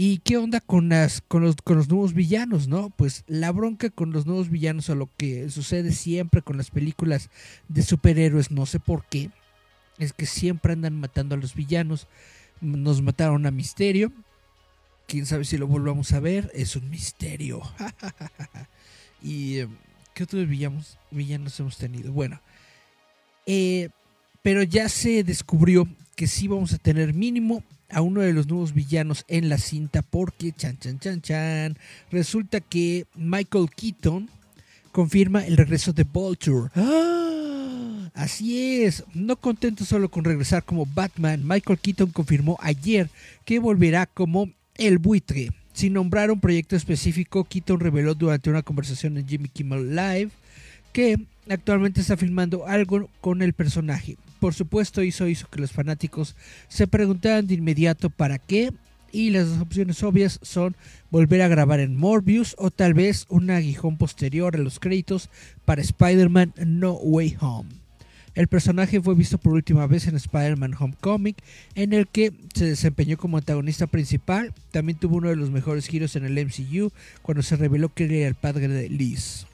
[0.00, 2.90] ¿Y qué onda con, las, con, los, con los nuevos villanos, no?
[2.90, 7.30] Pues la bronca con los nuevos villanos o lo que sucede siempre con las películas
[7.66, 9.32] de superhéroes, no sé por qué,
[9.98, 12.06] es que siempre andan matando a los villanos.
[12.60, 14.12] Nos mataron a Misterio.
[15.08, 17.60] Quién sabe si lo volvamos a ver, es un misterio.
[19.20, 19.68] y eh,
[20.14, 22.12] ¿Qué otros villanos, villanos hemos tenido?
[22.12, 22.40] Bueno,
[23.46, 23.88] eh,
[24.42, 28.74] pero ya se descubrió que sí vamos a tener mínimo a uno de los nuevos
[28.74, 31.78] villanos en la cinta porque, chan, chan, chan, chan,
[32.10, 34.28] resulta que Michael Keaton
[34.92, 36.70] confirma el regreso de Vulture.
[36.74, 38.10] ¡Ah!
[38.14, 43.08] Así es, no contento solo con regresar como Batman, Michael Keaton confirmó ayer
[43.44, 45.50] que volverá como el buitre.
[45.72, 50.30] Sin nombrar un proyecto específico, Keaton reveló durante una conversación en Jimmy Kimmel Live
[50.92, 51.18] que
[51.50, 54.16] actualmente está filmando algo con el personaje.
[54.40, 56.36] Por supuesto, hizo, hizo que los fanáticos
[56.68, 58.72] se preguntaran de inmediato para qué.
[59.10, 60.76] Y las dos opciones obvias son
[61.10, 65.30] volver a grabar en Morbius o tal vez un aguijón posterior a los créditos
[65.64, 67.70] para Spider-Man No Way Home.
[68.34, 71.34] El personaje fue visto por última vez en Spider-Man Homecoming,
[71.74, 74.52] en el que se desempeñó como antagonista principal.
[74.70, 78.28] También tuvo uno de los mejores giros en el MCU cuando se reveló que era
[78.28, 79.46] el padre de Liz.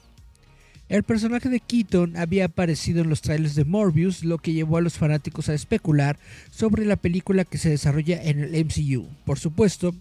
[0.87, 4.81] El personaje de Keaton había aparecido en los trailers de Morbius, lo que llevó a
[4.81, 6.19] los fanáticos a especular
[6.51, 9.07] sobre la película que se desarrolla en el MCU.
[9.25, 9.95] Por supuesto,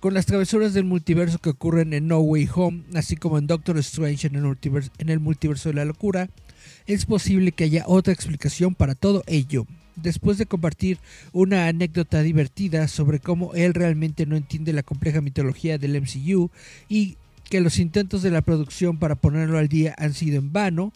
[0.00, 3.78] con las travesuras del multiverso que ocurren en No Way Home, así como en Doctor
[3.78, 6.28] Strange en el multiverso, en el multiverso de la locura,
[6.88, 9.64] es posible que haya otra explicación para todo ello.
[9.94, 10.98] Después de compartir
[11.32, 16.50] una anécdota divertida sobre cómo él realmente no entiende la compleja mitología del MCU
[16.88, 17.16] y
[17.52, 20.90] que los intentos de la producción para ponerlo al día han sido en vano,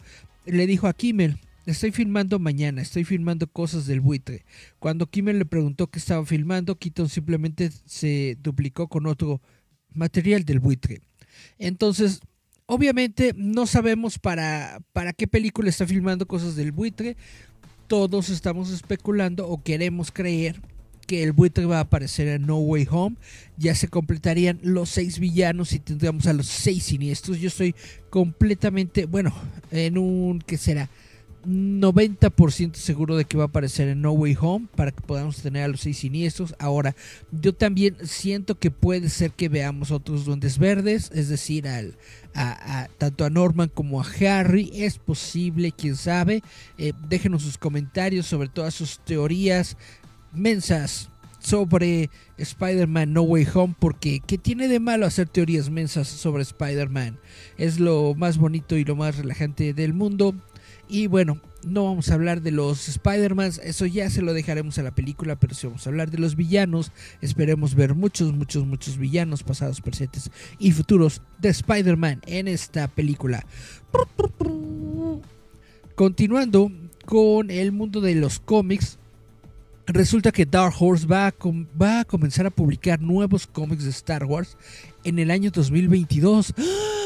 [0.47, 4.43] le dijo a Kimmel, estoy filmando mañana, estoy filmando cosas del buitre.
[4.79, 9.39] Cuando Kimmel le preguntó qué estaba filmando, Keaton simplemente se duplicó con otro
[9.93, 11.01] material del buitre.
[11.59, 12.21] Entonces,
[12.65, 17.17] obviamente no sabemos para, para qué película está filmando cosas del buitre.
[17.85, 20.59] Todos estamos especulando o queremos creer
[21.07, 23.15] que el buitre va a aparecer en No Way Home.
[23.57, 27.39] Ya se completarían los seis villanos y tendríamos a los seis siniestros.
[27.39, 27.73] Yo estoy
[28.11, 29.33] completamente, bueno,
[29.71, 30.89] en un, ¿qué será?
[31.47, 35.63] 90% seguro de que va a aparecer en No Way Home para que podamos tener
[35.63, 36.53] a los seis siniestros.
[36.59, 36.93] Ahora,
[37.31, 41.95] yo también siento que puede ser que veamos otros duendes verdes, es decir, al,
[42.35, 44.71] a, tanto a Norman como a Harry.
[44.73, 46.43] Es posible, quién sabe.
[46.77, 49.77] Eh, déjenos sus comentarios sobre todas sus teorías
[50.37, 56.43] mensas sobre Spider-Man No Way Home porque ¿qué tiene de malo hacer teorías mensas sobre
[56.43, 57.19] Spider-Man?
[57.57, 60.35] Es lo más bonito y lo más relajante del mundo.
[60.89, 64.83] Y bueno, no vamos a hablar de los Spider-Mans, eso ya se lo dejaremos a
[64.83, 66.91] la película, pero sí vamos a hablar de los villanos.
[67.21, 73.45] Esperemos ver muchos, muchos, muchos villanos pasados, presentes y futuros de Spider-Man en esta película.
[75.95, 76.71] Continuando
[77.05, 78.97] con el mundo de los cómics,
[79.87, 84.57] resulta que Dark Horse va a, comenzar a publicar nuevos cómics de Star Wars
[85.03, 86.53] en el año 2022.
[86.57, 86.97] ¡Ah!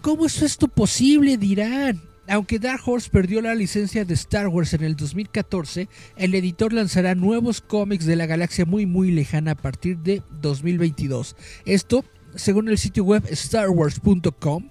[0.00, 1.36] ¿Cómo es esto posible?
[1.36, 2.00] Dirán.
[2.28, 7.16] Aunque Dark Horse perdió la licencia de Star Wars en el 2014, el editor lanzará
[7.16, 11.34] nuevos cómics de la galaxia muy muy lejana a partir de 2022.
[11.66, 12.04] Esto,
[12.36, 14.68] según el sitio web starwars.com,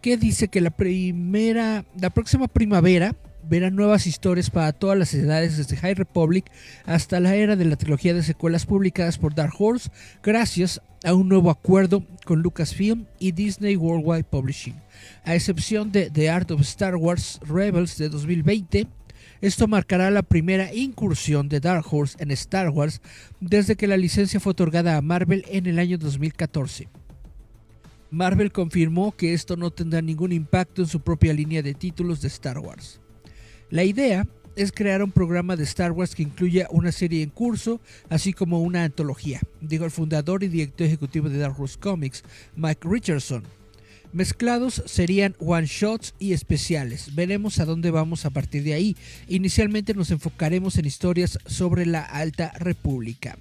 [0.00, 3.14] que dice que la primera, la próxima primavera
[3.48, 6.50] verá nuevas historias para todas las edades desde High Republic
[6.84, 9.90] hasta la era de la trilogía de secuelas publicadas por Dark Horse,
[10.22, 14.74] gracias a un nuevo acuerdo con Lucasfilm y Disney Worldwide Publishing.
[15.24, 18.86] A excepción de The Art of Star Wars Rebels de 2020,
[19.40, 23.00] esto marcará la primera incursión de Dark Horse en Star Wars
[23.40, 26.88] desde que la licencia fue otorgada a Marvel en el año 2014.
[28.10, 32.28] Marvel confirmó que esto no tendrá ningún impacto en su propia línea de títulos de
[32.28, 33.00] Star Wars.
[33.70, 34.26] La idea
[34.56, 38.62] es crear un programa de Star Wars que incluya una serie en curso, así como
[38.62, 42.24] una antología, dijo el fundador y director ejecutivo de Dark Horse Comics,
[42.56, 43.44] Mike Richardson.
[44.12, 47.14] Mezclados serían one shots y especiales.
[47.14, 48.96] Veremos a dónde vamos a partir de ahí.
[49.28, 53.36] Inicialmente nos enfocaremos en historias sobre la Alta República.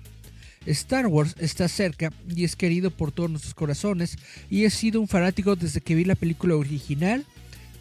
[0.65, 4.17] Star Wars está cerca y es querido por todos nuestros corazones
[4.49, 7.25] y he sido un fanático desde que vi la película original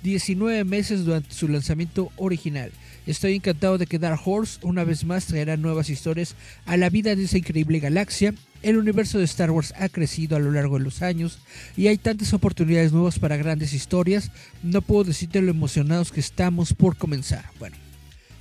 [0.06, 2.70] 19 meses durante su lanzamiento original.
[3.08, 7.16] Estoy encantado de que Dark Horse una vez más traerá nuevas historias a la vida
[7.16, 8.32] de esa increíble galaxia.
[8.62, 11.40] El universo de Star Wars ha crecido a lo largo de los años
[11.76, 14.30] y hay tantas oportunidades nuevas para grandes historias.
[14.62, 17.44] No puedo decirte lo emocionados que estamos por comenzar.
[17.58, 17.76] Bueno,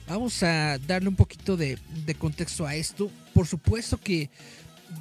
[0.08, 3.10] vamos a darle un poquito de, de contexto a esto.
[3.34, 4.30] Por supuesto que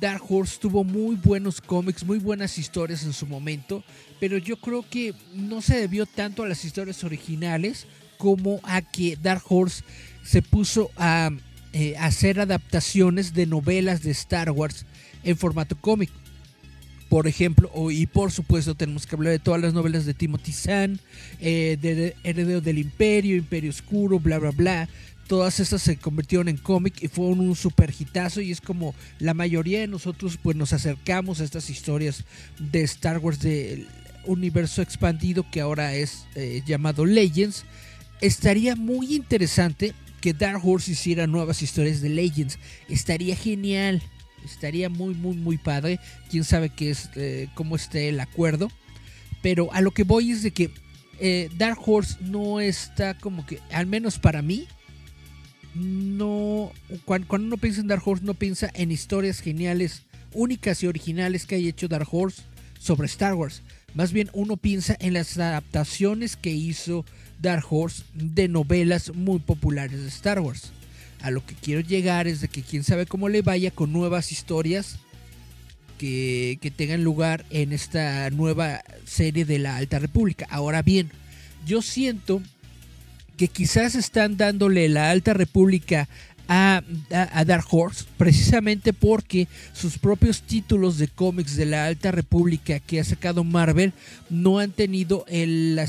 [0.00, 3.82] Dark Horse tuvo muy buenos cómics, muy buenas historias en su momento,
[4.20, 7.86] pero yo creo que no se debió tanto a las historias originales
[8.18, 9.84] como a que Dark Horse
[10.22, 11.30] se puso a
[11.72, 14.86] eh, hacer adaptaciones de novelas de Star Wars
[15.24, 16.10] en formato cómic.
[17.08, 21.00] Por ejemplo, y por supuesto tenemos que hablar de todas las novelas de Timothy Zahn,
[21.40, 24.88] eh, de Heredero del Imperio, Imperio Oscuro, bla, bla, bla.
[25.26, 29.32] Todas estas se convirtieron en cómic y fueron un super hitazo y es como la
[29.32, 32.24] mayoría de nosotros pues nos acercamos a estas historias
[32.58, 33.88] de Star Wars del
[34.26, 37.64] universo expandido que ahora es eh, llamado Legends.
[38.20, 42.58] Estaría muy interesante que Dark Horse hiciera nuevas historias de Legends.
[42.88, 44.02] Estaría genial.
[44.44, 46.00] Estaría muy, muy, muy padre.
[46.30, 48.70] Quién sabe qué es, eh, cómo esté el acuerdo.
[49.42, 50.70] Pero a lo que voy es de que
[51.20, 54.66] eh, Dark Horse no está como que, al menos para mí,
[55.74, 56.72] no.
[57.04, 61.56] Cuando, uno piensa en Dark Horse, no piensa en historias geniales, únicas y originales que
[61.56, 62.42] haya hecho Dark Horse
[62.78, 63.62] sobre Star Wars.
[63.94, 67.04] Más bien uno piensa en las adaptaciones que hizo
[67.40, 70.72] Dark Horse de novelas muy populares de Star Wars.
[71.22, 74.32] A lo que quiero llegar es de que quién sabe cómo le vaya con nuevas
[74.32, 74.98] historias
[75.98, 80.46] que, que tengan lugar en esta nueva serie de la Alta República.
[80.50, 81.10] Ahora bien,
[81.64, 82.42] yo siento
[83.36, 86.08] que quizás están dándole la Alta República
[86.48, 86.82] a,
[87.46, 93.04] Dark Horse precisamente porque sus propios títulos de cómics de la Alta República que ha
[93.04, 93.92] sacado Marvel
[94.28, 95.80] no han tenido el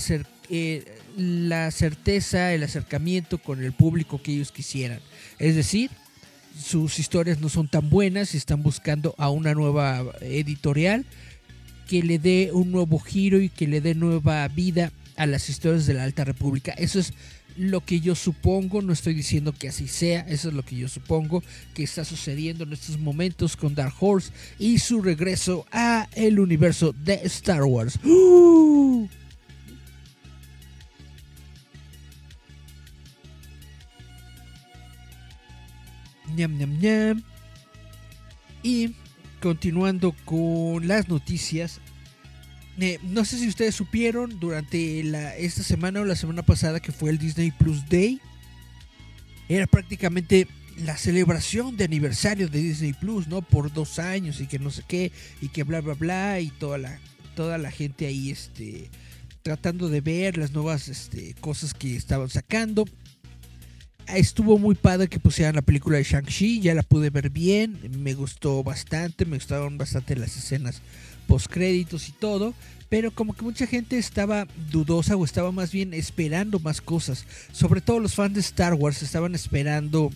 [0.50, 0.86] eh,
[1.18, 5.00] la certeza, el acercamiento con el público que ellos quisieran.
[5.40, 5.90] Es decir,
[6.62, 11.06] sus historias no son tan buenas y están buscando a una nueva editorial
[11.88, 15.86] que le dé un nuevo giro y que le dé nueva vida a las historias
[15.86, 16.72] de la Alta República.
[16.74, 17.14] Eso es
[17.58, 20.90] lo que yo supongo, no estoy diciendo que así sea, eso es lo que yo
[20.90, 21.42] supongo
[21.74, 26.94] que está sucediendo en estos momentos con Dark Horse y su regreso a el universo
[26.94, 27.98] de Star Wars.
[28.04, 29.08] ¡Uh!
[36.36, 37.24] Ñam, ñam.
[38.62, 38.96] Y
[39.42, 41.80] continuando con las noticias,
[42.80, 46.92] eh, no sé si ustedes supieron durante la, esta semana o la semana pasada que
[46.92, 48.20] fue el Disney Plus Day.
[49.48, 53.42] Era prácticamente la celebración de aniversario de Disney Plus, ¿no?
[53.42, 55.12] Por dos años y que no sé qué,
[55.42, 57.00] y que bla, bla, bla, y toda la,
[57.36, 58.90] toda la gente ahí, este,
[59.42, 62.86] tratando de ver las nuevas este, cosas que estaban sacando.
[64.08, 68.14] Estuvo muy padre que pusieran la película de Shang-Chi, ya la pude ver bien, me
[68.14, 70.82] gustó bastante, me gustaron bastante las escenas
[71.28, 72.54] post créditos y todo,
[72.90, 77.82] pero como que mucha gente estaba dudosa o estaba más bien esperando más cosas, sobre
[77.82, 80.12] todo los fans de Star Wars estaban esperando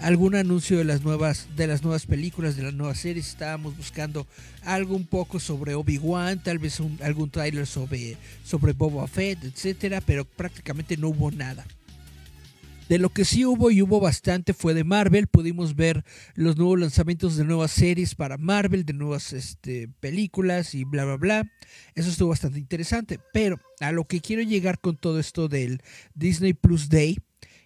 [0.00, 4.26] algún anuncio de las nuevas de las nuevas películas, de las nuevas series, estábamos buscando
[4.64, 10.00] algo un poco sobre Obi-Wan, tal vez un- algún tráiler sobre sobre Boba Fett, etcétera,
[10.00, 11.64] pero prácticamente no hubo nada.
[12.88, 15.26] De lo que sí hubo y hubo bastante fue de Marvel.
[15.26, 20.84] Pudimos ver los nuevos lanzamientos de nuevas series para Marvel, de nuevas este, películas y
[20.84, 21.52] bla, bla, bla.
[21.94, 23.18] Eso estuvo bastante interesante.
[23.32, 25.80] Pero a lo que quiero llegar con todo esto del
[26.14, 27.18] Disney Plus Day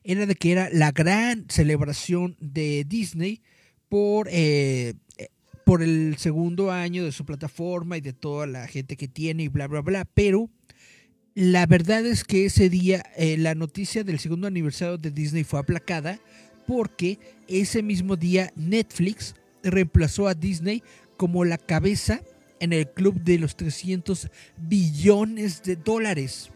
[0.05, 3.43] era de que era la gran celebración de Disney
[3.89, 4.95] por, eh,
[5.65, 9.49] por el segundo año de su plataforma y de toda la gente que tiene y
[9.49, 10.05] bla, bla, bla.
[10.05, 10.49] Pero
[11.39, 15.61] la verdad es que ese día eh, la noticia del segundo aniversario de Disney fue
[15.61, 16.19] aplacada
[16.67, 20.83] porque ese mismo día Netflix reemplazó a Disney
[21.17, 22.23] como la cabeza
[22.59, 26.51] en el club de los 300 billones de dólares.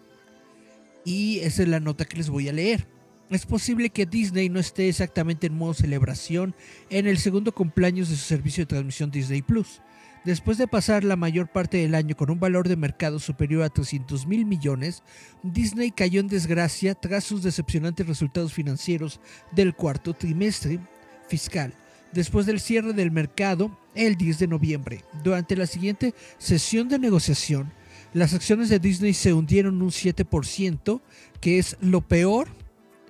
[1.04, 2.88] Y esa es la nota que les voy a leer.
[3.30, 6.56] Es posible que Disney no esté exactamente en modo celebración
[6.90, 9.80] en el segundo cumpleaños de su servicio de transmisión Disney Plus.
[10.24, 13.70] Después de pasar la mayor parte del año con un valor de mercado superior a
[13.70, 15.02] 300 mil millones,
[15.42, 20.78] Disney cayó en desgracia tras sus decepcionantes resultados financieros del cuarto trimestre
[21.26, 21.74] fiscal,
[22.12, 25.04] después del cierre del mercado el 10 de noviembre.
[25.24, 27.72] Durante la siguiente sesión de negociación,
[28.14, 31.00] las acciones de Disney se hundieron un 7%,
[31.40, 32.48] que es lo peor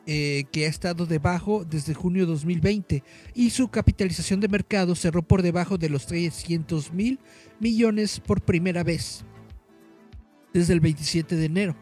[0.07, 5.43] eh, que ha estado debajo desde junio 2020 y su capitalización de mercado cerró por
[5.43, 7.21] debajo de los 300 mil
[7.61, 9.25] millones por primera vez
[10.53, 11.77] desde el 27 de enero.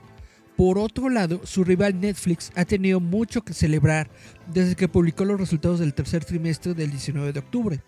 [0.57, 4.11] Por otro lado, su rival Netflix ha tenido mucho que celebrar
[4.53, 7.83] desde que publicó los resultados del tercer trimestre del 19 de octubre.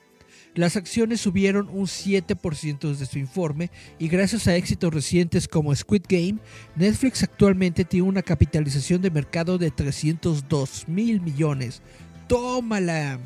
[0.55, 6.03] Las acciones subieron un 7% desde su informe y gracias a éxitos recientes como Squid
[6.07, 6.40] Game,
[6.76, 11.80] Netflix actualmente tiene una capitalización de mercado de 302 mil millones.
[12.28, 13.18] ¡Tómala!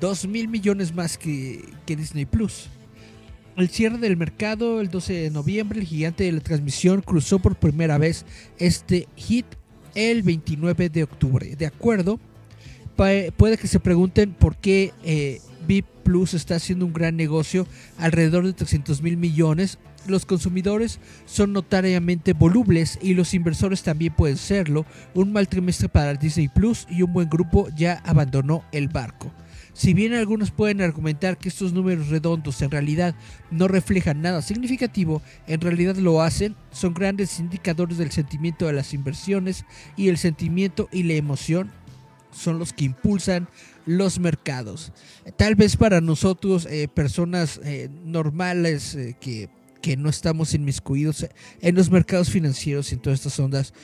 [0.00, 2.68] 2 mil millones más que, que Disney Plus.
[3.56, 7.56] El cierre del mercado el 12 de noviembre, el gigante de la transmisión cruzó por
[7.56, 8.24] primera vez
[8.58, 9.46] este hit
[9.94, 11.54] el 29 de octubre.
[11.54, 12.18] De acuerdo,
[12.96, 15.40] puede que se pregunten por qué eh,
[15.70, 17.64] VIP Plus está haciendo un gran negocio,
[17.96, 19.78] alrededor de 300 mil millones.
[20.08, 24.84] Los consumidores son notariamente volubles y los inversores también pueden serlo.
[25.14, 29.30] Un mal trimestre para Disney Plus y un buen grupo ya abandonó el barco.
[29.72, 33.14] Si bien algunos pueden argumentar que estos números redondos en realidad
[33.52, 38.92] no reflejan nada significativo, en realidad lo hacen, son grandes indicadores del sentimiento de las
[38.92, 39.64] inversiones
[39.96, 41.70] y el sentimiento y la emoción
[42.32, 43.48] son los que impulsan
[43.90, 44.92] los mercados.
[45.36, 49.50] Tal vez para nosotros, eh, personas eh, normales eh, que,
[49.82, 51.26] que no estamos inmiscuidos
[51.60, 53.74] en los mercados financieros y en todas estas ondas,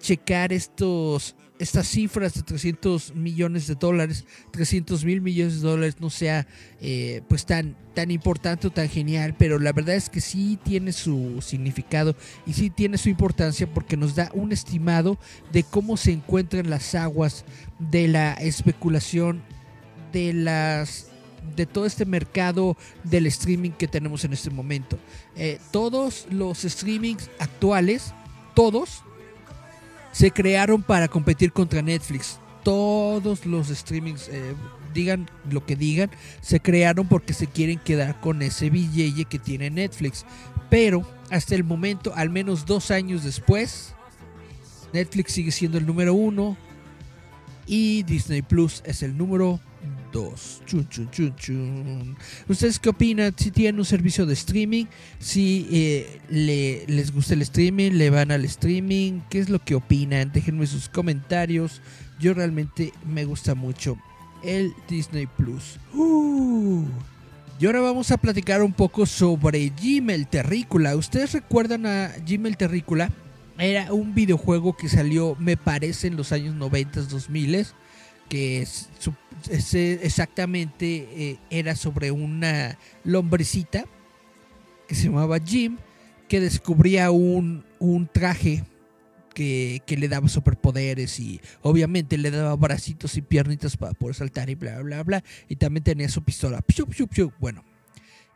[0.00, 6.08] checar estos estas cifras de 300 millones de dólares, 300 mil millones de dólares no
[6.08, 6.46] sea
[6.80, 10.92] eh, pues tan, tan importante o tan genial, pero la verdad es que sí tiene
[10.92, 15.18] su significado y sí tiene su importancia porque nos da un estimado
[15.52, 17.44] de cómo se encuentran las aguas
[17.78, 19.42] de la especulación
[20.12, 21.08] de las
[21.56, 24.98] de todo este mercado del streaming que tenemos en este momento.
[25.36, 28.14] Eh, todos los streamings actuales,
[28.54, 29.02] todos,
[30.12, 32.38] se crearon para competir contra Netflix.
[32.62, 34.54] Todos los streamings, eh,
[34.92, 39.70] digan lo que digan, se crearon porque se quieren quedar con ese billete que tiene
[39.70, 40.26] Netflix.
[40.68, 43.94] Pero hasta el momento, al menos dos años después,
[44.92, 46.56] Netflix sigue siendo el número uno
[47.66, 49.60] y Disney Plus es el número
[50.12, 50.62] 2.
[50.66, 52.16] Chun, chun, chun.
[52.48, 53.34] ¿Ustedes qué opinan?
[53.36, 54.86] Si tienen un servicio de streaming,
[55.18, 59.74] si eh, le- les gusta el streaming, le van al streaming, ¿qué es lo que
[59.74, 60.30] opinan?
[60.32, 61.80] Déjenme sus comentarios.
[62.18, 63.96] Yo realmente me gusta mucho
[64.42, 65.78] el Disney Plus.
[65.94, 66.84] Uh.
[67.58, 69.70] Y ahora vamos a platicar un poco sobre
[70.10, 70.96] el Terrícola.
[70.96, 72.12] ¿Ustedes recuerdan a
[72.48, 73.10] el Terrícola?
[73.58, 77.66] Era un videojuego que salió, me parece, en los años 90, 2000
[78.30, 79.12] que es, su-
[79.50, 83.84] ese exactamente eh, era sobre una lombrecita
[84.86, 85.78] que se llamaba Jim,
[86.28, 88.64] que descubría un, un traje
[89.34, 94.50] que, que le daba superpoderes y obviamente le daba bracitos y piernitas para poder saltar
[94.50, 95.24] y bla, bla, bla.
[95.48, 96.62] Y también tenía su pistola.
[97.38, 97.64] Bueno,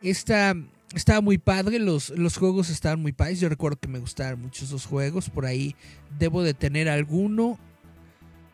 [0.01, 0.55] esta,
[0.93, 3.39] estaba muy padre, los, los juegos estaban muy padres.
[3.39, 5.29] Yo recuerdo que me gustaban mucho esos juegos.
[5.29, 5.75] Por ahí
[6.17, 7.59] debo de tener alguno.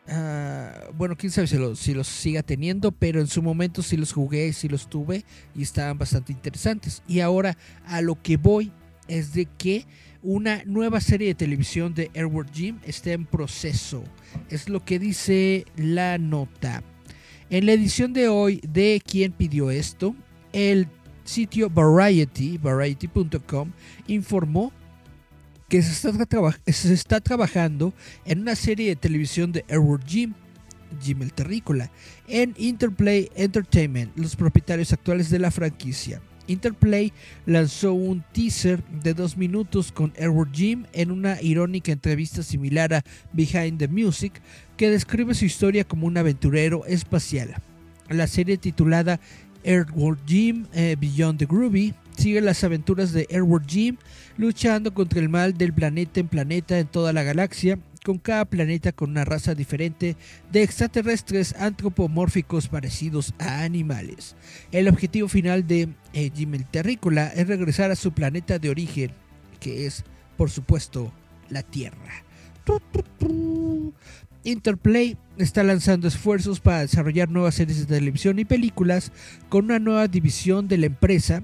[0.08, 3.96] Ah, bueno, quién sabe si los, si los siga teniendo, pero en su momento sí
[3.96, 5.24] los jugué, sí los tuve
[5.54, 7.02] y estaban bastante interesantes.
[7.06, 8.72] Y ahora a lo que voy
[9.08, 9.86] es de que
[10.22, 14.04] una nueva serie de televisión de Airward Jim está en proceso.
[14.50, 16.82] Es lo que dice la nota.
[17.50, 20.14] En la edición de hoy de ¿Quién pidió esto?
[20.52, 20.88] El
[21.24, 23.72] sitio Variety, variety.com,
[24.06, 24.72] informó
[25.72, 27.94] que se está, trabajando
[28.26, 30.34] en una serie de televisión de Edward Jim,
[31.00, 31.90] Jim el Terrícola,
[32.28, 36.20] en Interplay Entertainment, los propietarios actuales de la franquicia.
[36.46, 37.14] Interplay
[37.46, 43.04] lanzó un teaser de dos minutos con Edward Jim en una irónica entrevista similar a
[43.32, 44.42] Behind the Music
[44.76, 47.54] que describe su historia como un aventurero espacial.
[48.10, 49.20] La serie titulada
[49.64, 53.96] Edward Jim eh, Beyond the Groovy sigue las aventuras de Edward Jim
[54.36, 58.92] luchando contra el mal del planeta en planeta en toda la galaxia, con cada planeta
[58.92, 60.16] con una raza diferente
[60.52, 64.36] de extraterrestres antropomórficos parecidos a animales.
[64.70, 69.10] El objetivo final de eh, Jim el Terrícola es regresar a su planeta de origen,
[69.58, 70.04] que es,
[70.36, 71.12] por supuesto,
[71.50, 72.24] la Tierra.
[74.44, 79.10] Interplay está lanzando esfuerzos para desarrollar nuevas series de televisión y películas
[79.48, 81.42] con una nueva división de la empresa.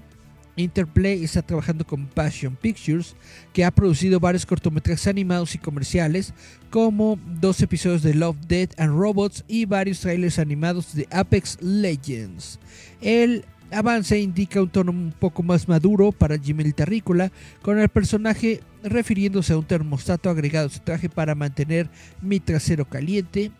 [0.58, 3.14] Interplay está trabajando con Passion Pictures,
[3.52, 6.34] que ha producido varios cortometrajes animados y comerciales,
[6.70, 12.58] como dos episodios de Love, Death and Robots y varios trailers animados de Apex Legends.
[13.00, 17.30] El avance indica un tono un poco más maduro para Jimmy el Terrícola,
[17.62, 21.90] con el personaje refiriéndose a un termostato agregado a su traje para mantener
[22.22, 23.50] mi trasero caliente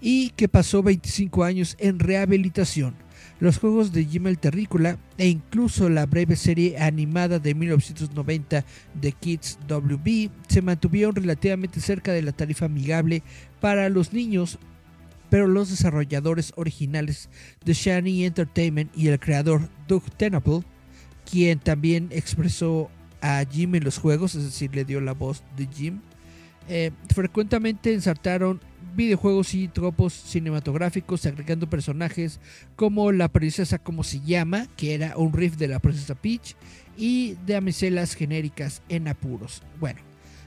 [0.00, 2.94] y que pasó 25 años en rehabilitación.
[3.40, 8.64] Los juegos de Jim el Terrícola e incluso la breve serie animada de 1990
[8.94, 13.22] de Kids WB se mantuvieron relativamente cerca de la tarifa amigable
[13.60, 14.58] para los niños,
[15.30, 17.30] pero los desarrolladores originales
[17.64, 20.64] de Shiny Entertainment y el creador Doug Tenable,
[21.30, 25.68] quien también expresó a Jim en los juegos, es decir, le dio la voz de
[25.72, 26.00] Jim,
[26.68, 28.60] eh, frecuentemente ensartaron
[28.98, 32.40] videojuegos y tropos cinematográficos agregando personajes
[32.74, 36.56] como la princesa como se llama, que era un riff de la princesa Peach,
[36.96, 39.62] y damiselas genéricas en apuros.
[39.78, 40.00] Bueno,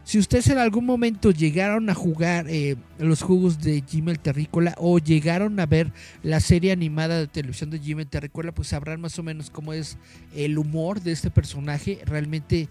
[0.03, 4.73] Si ustedes en algún momento llegaron a jugar eh, los juegos de Jimmy el Terrícola
[4.77, 5.93] o llegaron a ver
[6.23, 9.73] la serie animada de televisión de Jimmy el Terrícola, pues sabrán más o menos cómo
[9.73, 9.97] es
[10.35, 11.99] el humor de este personaje.
[12.03, 12.67] Realmente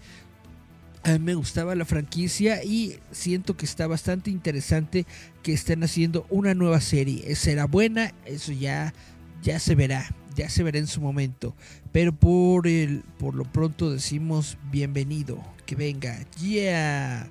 [1.03, 5.05] a mí me gustaba la franquicia y siento que está bastante interesante
[5.41, 7.35] que estén haciendo una nueva serie.
[7.35, 8.13] ¿Será buena?
[8.25, 8.93] Eso ya,
[9.41, 11.55] ya se verá, ya se verá en su momento.
[11.91, 16.19] Pero por, el, por lo pronto decimos bienvenido, que venga.
[16.39, 17.27] Yeah.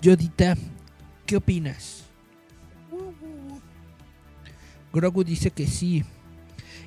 [0.00, 0.56] Yodita,
[1.26, 2.04] ¿qué opinas?
[4.92, 6.04] Grogu dice que sí.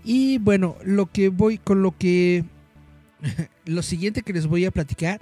[0.04, 2.44] Y bueno, lo que voy con lo que
[3.66, 5.22] lo siguiente que les voy a platicar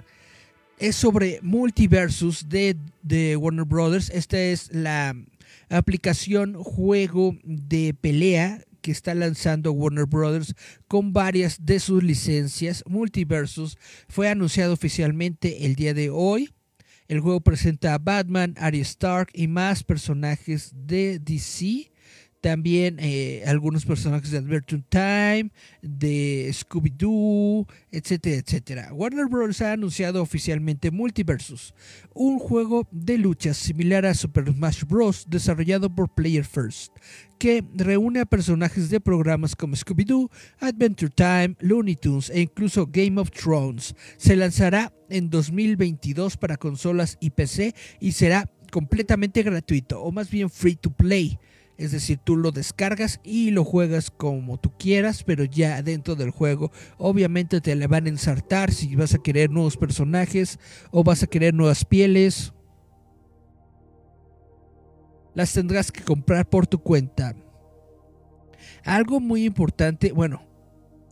[0.78, 4.10] es sobre Multiversus de, de Warner Brothers.
[4.10, 5.14] Esta es la
[5.68, 10.54] aplicación juego de pelea que está lanzando Warner Brothers
[10.86, 12.84] con varias de sus licencias.
[12.86, 13.76] Multiversus
[14.08, 16.50] fue anunciado oficialmente el día de hoy.
[17.08, 21.90] El juego presenta a Batman, Arya Stark y más personajes de DC.
[22.40, 25.50] También eh, algunos personajes de Adventure Time,
[25.82, 28.92] de Scooby-Doo, etcétera, etcétera.
[28.92, 29.60] Warner Bros.
[29.60, 31.74] ha anunciado oficialmente Multiversus,
[32.14, 35.26] un juego de lucha similar a Super Smash Bros.
[35.28, 36.92] desarrollado por Player First,
[37.38, 40.30] que reúne a personajes de programas como Scooby-Doo,
[40.60, 43.96] Adventure Time, Looney Tunes e incluso Game of Thrones.
[44.16, 50.50] Se lanzará en 2022 para consolas y PC y será completamente gratuito, o más bien
[50.50, 51.38] free to play.
[51.78, 56.32] Es decir, tú lo descargas y lo juegas como tú quieras, pero ya dentro del
[56.32, 60.58] juego obviamente te le van a ensartar si vas a querer nuevos personajes
[60.90, 62.52] o vas a querer nuevas pieles.
[65.34, 67.36] Las tendrás que comprar por tu cuenta.
[68.84, 70.48] Algo muy importante, bueno,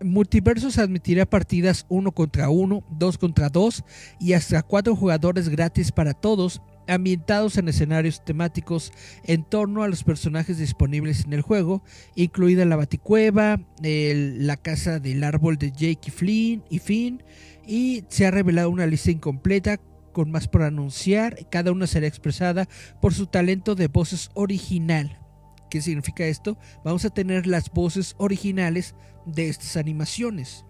[0.02, 3.82] Multiversos admitirá partidas 1 contra 1, 2 contra 2
[4.20, 8.92] y hasta 4 jugadores gratis para todos ambientados en escenarios temáticos
[9.24, 11.82] en torno a los personajes disponibles en el juego,
[12.14, 17.22] incluida la Baticueva, la casa del árbol de Jake y Flynn y Finn,
[17.66, 19.78] y se ha revelado una lista incompleta
[20.12, 22.68] con más por anunciar, cada una será expresada
[23.02, 25.20] por su talento de voces original.
[25.68, 26.56] ¿Qué significa esto?
[26.84, 28.94] Vamos a tener las voces originales
[29.26, 30.64] de estas animaciones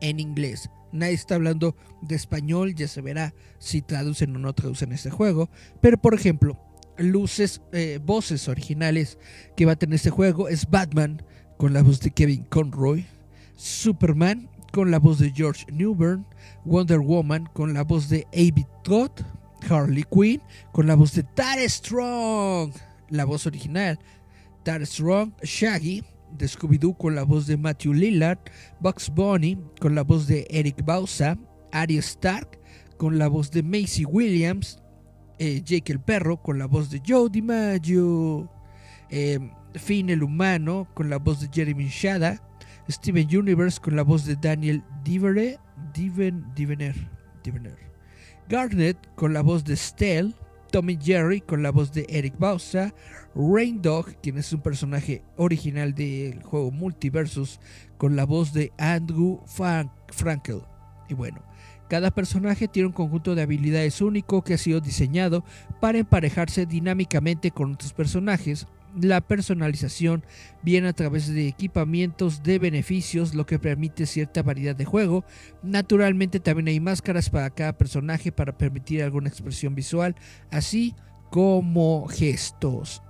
[0.00, 0.70] en inglés.
[0.92, 5.48] Nadie está hablando de español, ya se verá si traducen o no traducen este juego.
[5.80, 6.58] Pero por ejemplo,
[6.98, 9.18] luces, eh, voces originales
[9.56, 11.22] que va a tener este juego es Batman
[11.56, 13.06] con la voz de Kevin Conroy,
[13.56, 16.26] Superman con la voz de George Newbern,
[16.64, 19.10] Wonder Woman con la voz de Avi Todd,
[19.68, 22.72] Harley Quinn con la voz de Tara Strong,
[23.10, 23.98] la voz original,
[24.64, 26.02] Tara Strong, Shaggy
[26.36, 28.38] de Scooby-Doo con la voz de Matthew Lillard,
[28.80, 31.36] Bugs Bunny con la voz de Eric Bauza,
[31.72, 32.58] Arya Stark
[32.96, 34.78] con la voz de Macy Williams,
[35.38, 38.48] eh, Jake el perro con la voz de Joe DiMaggio,
[39.10, 39.38] eh,
[39.74, 42.40] Finn el humano con la voz de Jeremy Shada,
[42.88, 45.58] Steven Universe con la voz de Daniel Divere,
[45.94, 46.94] Diven, Divener,
[47.42, 47.78] Divener,
[48.48, 50.34] Garnet con la voz de Stell,
[50.72, 52.94] Tommy Jerry con la voz de Eric Bauza,
[53.34, 57.60] Rain Dog, quien es un personaje original del juego Multiversus,
[57.98, 60.62] con la voz de Andrew Frank Frankel.
[61.10, 61.42] Y bueno,
[61.90, 65.44] cada personaje tiene un conjunto de habilidades único que ha sido diseñado
[65.78, 68.66] para emparejarse dinámicamente con otros personajes.
[69.00, 70.22] La personalización
[70.62, 75.24] viene a través de equipamientos de beneficios, lo que permite cierta variedad de juego.
[75.62, 80.14] Naturalmente también hay máscaras para cada personaje para permitir alguna expresión visual,
[80.50, 80.94] así
[81.30, 83.02] como gestos.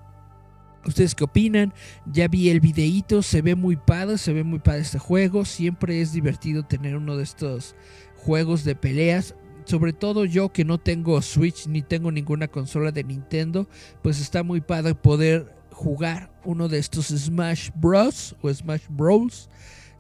[0.84, 1.72] ¿Ustedes qué opinan?
[2.06, 5.44] Ya vi el videíto, se ve muy padre, se ve muy padre este juego.
[5.44, 7.76] Siempre es divertido tener uno de estos
[8.16, 9.34] juegos de peleas.
[9.64, 13.68] Sobre todo yo que no tengo Switch ni tengo ninguna consola de Nintendo,
[14.02, 18.36] pues está muy padre poder jugar uno de estos Smash Bros.
[18.40, 19.50] o Smash Bros.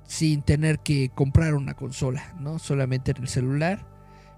[0.04, 2.58] sin tener que comprar una consola, ¿no?
[2.58, 3.86] Solamente en el celular.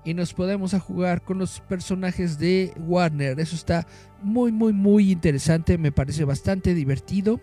[0.05, 3.41] Y nos podemos jugar con los personajes de Warner.
[3.41, 3.87] Eso está
[4.23, 5.79] muy, muy, muy interesante.
[5.79, 7.41] Me parece bastante divertido.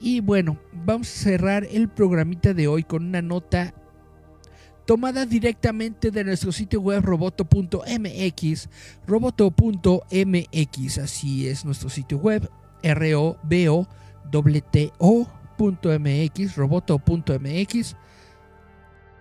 [0.00, 3.74] Y bueno, vamos a cerrar el programita de hoy con una nota
[4.86, 8.68] tomada directamente de nuestro sitio web roboto.mx.
[9.06, 12.48] Roboto.mx, así es nuestro sitio web.
[12.82, 13.86] R o b o
[14.70, 17.96] t o.mx, roboto.mx.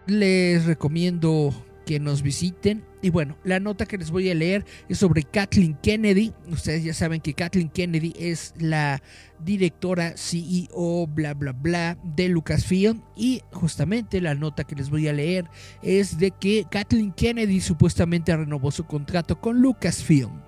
[0.08, 1.54] Les recomiendo
[1.86, 5.78] que nos visiten Y bueno, la nota que les voy a leer es sobre Kathleen
[5.82, 6.34] Kennedy.
[6.50, 9.02] Ustedes ya saben que Kathleen Kennedy es la
[9.40, 13.02] directora CEO, bla, bla, bla, de Lucasfilm.
[13.16, 15.46] Y justamente la nota que les voy a leer
[15.84, 20.47] es de que Kathleen Kennedy supuestamente renovó su contrato con Lucasfilm.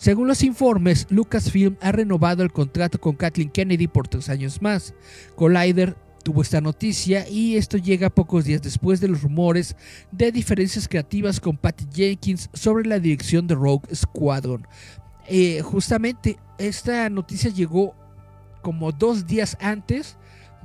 [0.00, 4.94] Según los informes, Lucasfilm ha renovado el contrato con Kathleen Kennedy por tres años más.
[5.36, 5.94] Collider
[6.24, 9.76] tuvo esta noticia y esto llega pocos días después de los rumores
[10.10, 14.66] de diferencias creativas con Patty Jenkins sobre la dirección de Rogue Squadron.
[15.28, 17.94] Eh, justamente esta noticia llegó
[18.62, 20.16] como dos días antes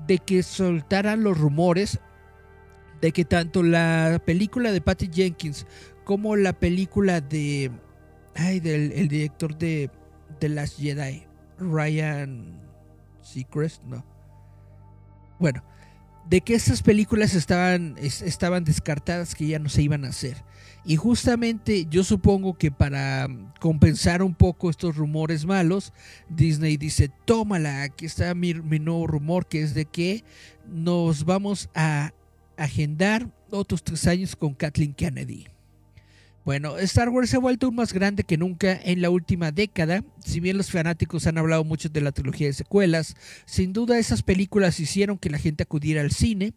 [0.08, 2.00] de que soltaran los rumores
[3.02, 5.68] de que tanto la película de Patty Jenkins
[6.06, 7.70] como la película de
[8.36, 9.90] ay, del el director de
[10.40, 11.24] The Last Jedi,
[11.60, 12.62] Ryan
[13.22, 14.06] Seacrest, no.
[15.40, 15.64] Bueno,
[16.30, 20.44] de que estas películas estaban, es- estaban descartadas, que ya no se iban a hacer.
[20.84, 25.94] Y justamente yo supongo que para mm, compensar un poco estos rumores malos,
[26.30, 30.24] Disney dice, tómala, aquí está mi, mi nuevo rumor, que es de que
[30.68, 32.12] nos vamos a
[32.58, 35.48] agendar otros tres años con Kathleen Kennedy.
[36.46, 40.04] Bueno, Star Wars se ha vuelto aún más grande que nunca en la última década.
[40.24, 43.16] Si bien los fanáticos han hablado mucho de la trilogía de secuelas,
[43.48, 46.54] sin duda esas películas hicieron que la gente acudiera al cine.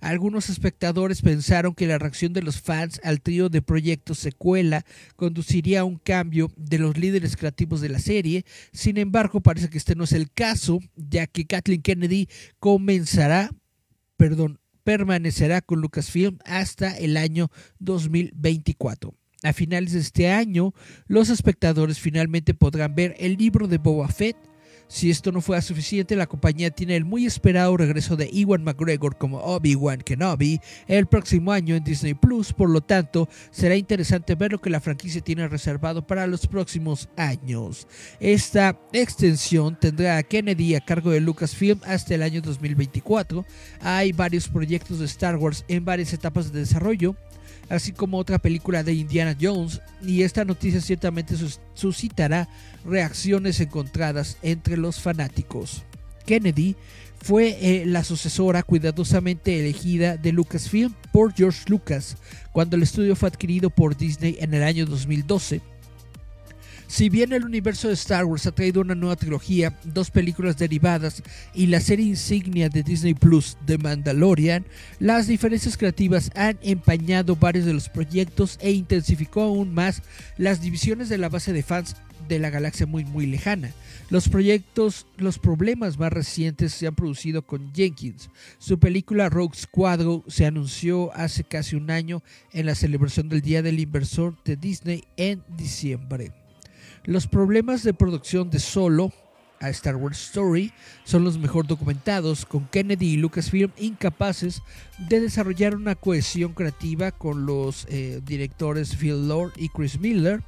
[0.00, 5.80] Algunos espectadores pensaron que la reacción de los fans al trío de proyectos secuela conduciría
[5.80, 8.46] a un cambio de los líderes creativos de la serie.
[8.72, 12.26] Sin embargo, parece que este no es el caso, ya que Kathleen Kennedy
[12.58, 13.50] comenzará,
[14.16, 19.14] perdón, permanecerá con Lucasfilm hasta el año 2024.
[19.46, 20.74] A finales de este año,
[21.06, 24.36] los espectadores finalmente podrán ver el libro de Boba Fett.
[24.88, 29.16] Si esto no fuera suficiente, la compañía tiene el muy esperado regreso de Ewan McGregor
[29.16, 34.50] como Obi-Wan Kenobi el próximo año en Disney Plus, por lo tanto, será interesante ver
[34.50, 37.86] lo que la franquicia tiene reservado para los próximos años.
[38.18, 43.46] Esta extensión tendrá a Kennedy a cargo de Lucasfilm hasta el año 2024.
[43.80, 47.14] Hay varios proyectos de Star Wars en varias etapas de desarrollo
[47.68, 52.48] así como otra película de Indiana Jones, y esta noticia ciertamente sus- suscitará
[52.84, 55.82] reacciones encontradas entre los fanáticos.
[56.24, 56.76] Kennedy
[57.22, 62.16] fue eh, la sucesora cuidadosamente elegida de Lucasfilm por George Lucas
[62.52, 65.60] cuando el estudio fue adquirido por Disney en el año 2012.
[66.88, 71.22] Si bien el universo de Star Wars ha traído una nueva trilogía, dos películas derivadas
[71.52, 74.64] y la serie insignia de Disney Plus, The Mandalorian,
[75.00, 80.02] las diferencias creativas han empañado varios de los proyectos e intensificó aún más
[80.38, 81.96] las divisiones de la base de fans
[82.28, 83.72] de la galaxia muy muy lejana.
[84.08, 88.30] Los proyectos, los problemas más recientes se han producido con Jenkins.
[88.58, 92.22] Su película Rogue Squadron se anunció hace casi un año
[92.52, 96.45] en la celebración del Día del Inversor de Disney en diciembre.
[97.06, 99.12] Los problemas de producción de Solo
[99.60, 100.72] a Star Wars Story
[101.04, 104.60] son los mejor documentados, con Kennedy y Lucasfilm incapaces
[104.98, 110.42] de desarrollar una cohesión creativa con los eh, directores Phil Lord y Chris Miller.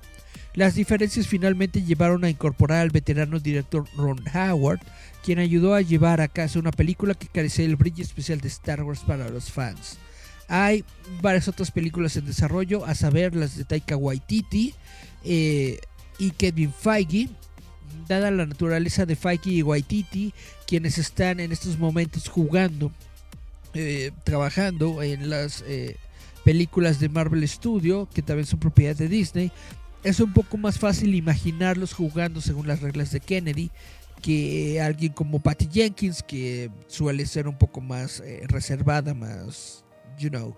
[0.55, 4.81] Las diferencias finalmente llevaron a incorporar al veterano director Ron Howard,
[5.23, 8.83] quien ayudó a llevar a casa una película que carecía del brillo especial de Star
[8.83, 9.97] Wars para los fans.
[10.49, 10.85] Hay
[11.23, 14.75] varias otras películas en desarrollo, a saber las de Taika Waititi
[15.23, 15.79] eh,
[16.19, 17.29] y Kevin Feige.
[18.07, 20.33] Dada la naturaleza de Feige y Waititi,
[20.67, 22.91] quienes están en estos momentos jugando,
[23.75, 25.97] eh, trabajando en las eh,
[26.45, 29.53] películas de Marvel Studio, que también son propiedad de Disney,
[30.05, 33.71] es un poco más fácil imaginarlos jugando según las reglas de Kennedy
[34.23, 39.85] que alguien como Patty Jenkins, que suele ser un poco más eh, reservada, más,
[40.19, 40.57] you know.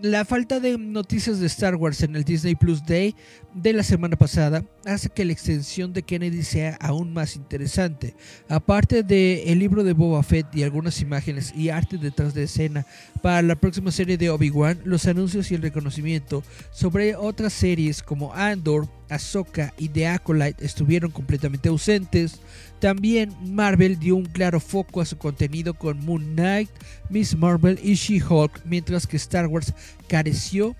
[0.00, 3.16] La falta de noticias de Star Wars en el Disney Plus Day
[3.52, 8.14] de la semana pasada hace que la extensión de Kennedy sea aún más interesante.
[8.48, 12.86] Aparte del el libro de Boba Fett y algunas imágenes y arte detrás de escena
[13.22, 18.32] para la próxima serie de Obi-Wan, los anuncios y el reconocimiento sobre otras series como
[18.34, 22.40] Andor, Ahsoka y The Acolyte estuvieron completamente ausentes.
[22.80, 26.70] También Marvel dio un claro foco a su contenido con Moon Knight,
[27.10, 29.74] Miss Marvel y She-Hulk, mientras que Star Wars
[30.08, 30.76] careció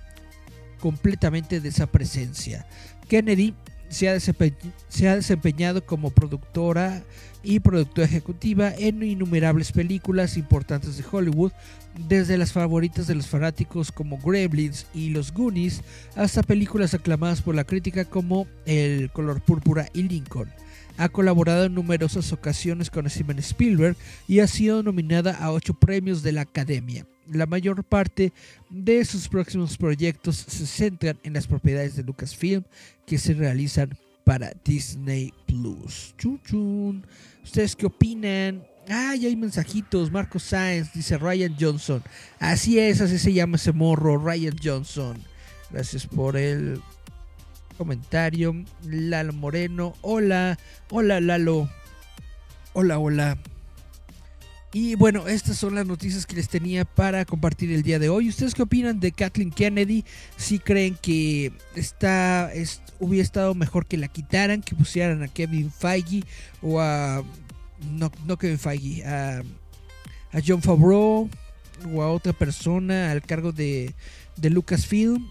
[0.80, 2.66] completamente de esa presencia.
[3.09, 3.55] Kennedy
[3.88, 7.03] se ha, se ha desempeñado como productora
[7.42, 11.53] y productora ejecutiva en innumerables películas importantes de Hollywood,
[12.09, 15.82] desde las favoritas de los fanáticos como Gremlins y Los Goonies,
[16.14, 20.49] hasta películas aclamadas por la crítica como El color púrpura y Lincoln.
[20.99, 23.96] Ha colaborado en numerosas ocasiones con Steven Spielberg
[24.26, 27.07] y ha sido nominada a ocho premios de la Academia.
[27.32, 28.32] La mayor parte
[28.68, 32.64] de sus próximos proyectos se centran en las propiedades de Lucasfilm
[33.07, 36.14] que se realizan para Disney Plus.
[36.18, 37.07] Chun, chun.
[37.44, 38.62] ¿Ustedes qué opinan?
[38.88, 40.11] Ya hay mensajitos.
[40.11, 42.03] Marco Sáenz dice Ryan Johnson.
[42.38, 45.16] Así es, así se llama ese morro, Ryan Johnson.
[45.70, 46.80] Gracias por el
[47.78, 48.54] comentario.
[48.84, 49.94] Lalo Moreno.
[50.02, 50.58] Hola,
[50.90, 51.70] hola Lalo.
[52.74, 53.38] Hola, hola.
[54.70, 58.28] Y bueno, estas son las noticias que les tenía para compartir el día de hoy.
[58.28, 60.04] ¿Ustedes qué opinan de Kathleen Kennedy?
[60.36, 65.70] Si creen que está, es- hubiera estado mejor que la quitaran, que pusieran a Kevin
[65.72, 66.22] Feige
[66.60, 67.24] o a...
[67.92, 69.38] No, no Kevin Feige, a,
[70.32, 71.30] a John Favreau
[71.94, 73.94] o a otra persona al cargo de,
[74.36, 75.30] de Lucasfilm.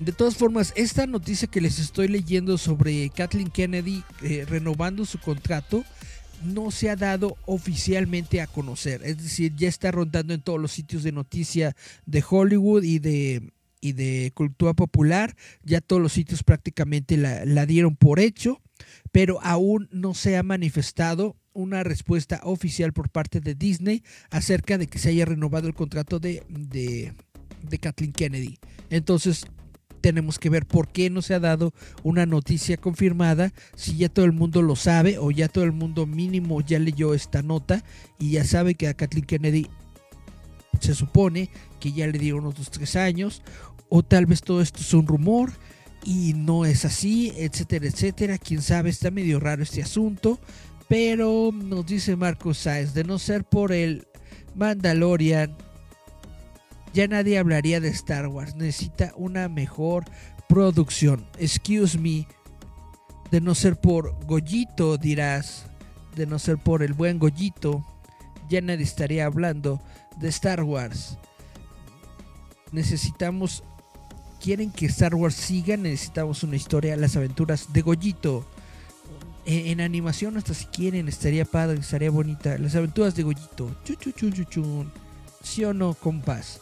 [0.00, 5.18] De todas formas, esta noticia que les estoy leyendo sobre Kathleen Kennedy eh, renovando su
[5.18, 5.84] contrato
[6.44, 9.00] no se ha dado oficialmente a conocer.
[9.04, 11.74] Es decir, ya está rondando en todos los sitios de noticia
[12.06, 15.34] de Hollywood y de, y de cultura popular.
[15.64, 18.62] Ya todos los sitios prácticamente la, dieron por hecho,
[19.10, 24.86] pero aún no se ha manifestado una respuesta oficial por parte de Disney acerca de
[24.86, 27.14] que se haya renovado el contrato de, de,
[27.68, 28.58] de Kathleen Kennedy.
[28.90, 29.44] Entonces,
[29.98, 31.72] tenemos que ver por qué no se ha dado
[32.02, 36.06] una noticia confirmada, si ya todo el mundo lo sabe o ya todo el mundo
[36.06, 37.84] mínimo ya leyó esta nota
[38.18, 39.66] y ya sabe que a Kathleen Kennedy
[40.80, 43.42] se supone que ya le dieron otros tres años
[43.88, 45.52] o tal vez todo esto es un rumor
[46.04, 48.38] y no es así, etcétera, etcétera.
[48.38, 50.38] Quién sabe, está medio raro este asunto,
[50.88, 54.06] pero nos dice Marcos Sáez, de no ser por el
[54.54, 55.56] Mandalorian,
[56.98, 58.56] ya nadie hablaría de Star Wars.
[58.56, 60.04] Necesita una mejor
[60.48, 61.28] producción.
[61.38, 62.26] Excuse me.
[63.30, 65.66] De no ser por Goyito, dirás.
[66.16, 67.86] De no ser por el buen Goyito.
[68.50, 69.80] Ya nadie estaría hablando
[70.16, 71.18] de Star Wars.
[72.72, 73.62] Necesitamos.
[74.40, 75.76] Quieren que Star Wars siga.
[75.76, 76.96] Necesitamos una historia.
[76.96, 78.44] Las aventuras de Goyito.
[79.46, 82.58] En, animación, hasta si quieren, estaría padre, estaría bonita.
[82.58, 83.72] Las aventuras de Goyito.
[83.84, 84.92] Chu, chu, chu, chu, chun.
[85.44, 86.60] ¿Sí o no, compás?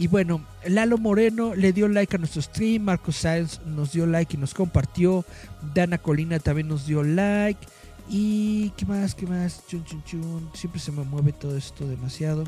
[0.00, 4.34] Y bueno, Lalo Moreno le dio like a nuestro stream, Marcos Sáenz nos dio like
[4.34, 5.26] y nos compartió,
[5.74, 7.60] Dana Colina también nos dio like.
[8.08, 12.44] Y qué más, qué más, chun chun chun, siempre se me mueve todo esto demasiado.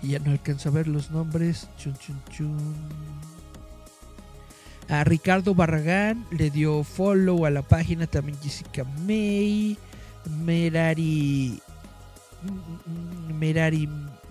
[0.00, 2.76] Y ya no alcanzo a ver los nombres, chun chun chun.
[4.88, 9.76] A Ricardo Barragán le dio follow a la página, también Jessica May,
[10.44, 11.60] Merari,
[13.36, 13.88] Merari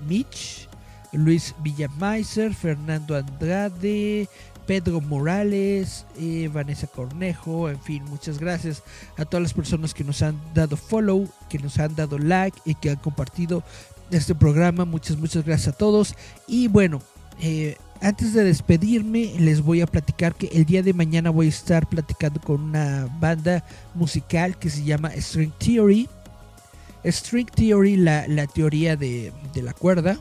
[0.07, 0.66] Mitch.
[1.12, 4.28] Luis Villamaiser, Fernando Andrade,
[4.68, 8.84] Pedro Morales, eh, Vanessa Cornejo, en fin, muchas gracias
[9.16, 12.76] a todas las personas que nos han dado follow, que nos han dado like y
[12.76, 13.64] que han compartido
[14.12, 14.86] este programa.
[14.86, 16.16] Muchas, muchas gracias a todos.
[16.47, 17.01] Y bueno,
[17.39, 21.49] eh, antes de despedirme, les voy a platicar que el día de mañana voy a
[21.49, 23.64] estar platicando con una banda
[23.95, 26.10] musical que se llama String Theory.
[27.05, 30.20] String Theory, la, la teoría de, de la cuerda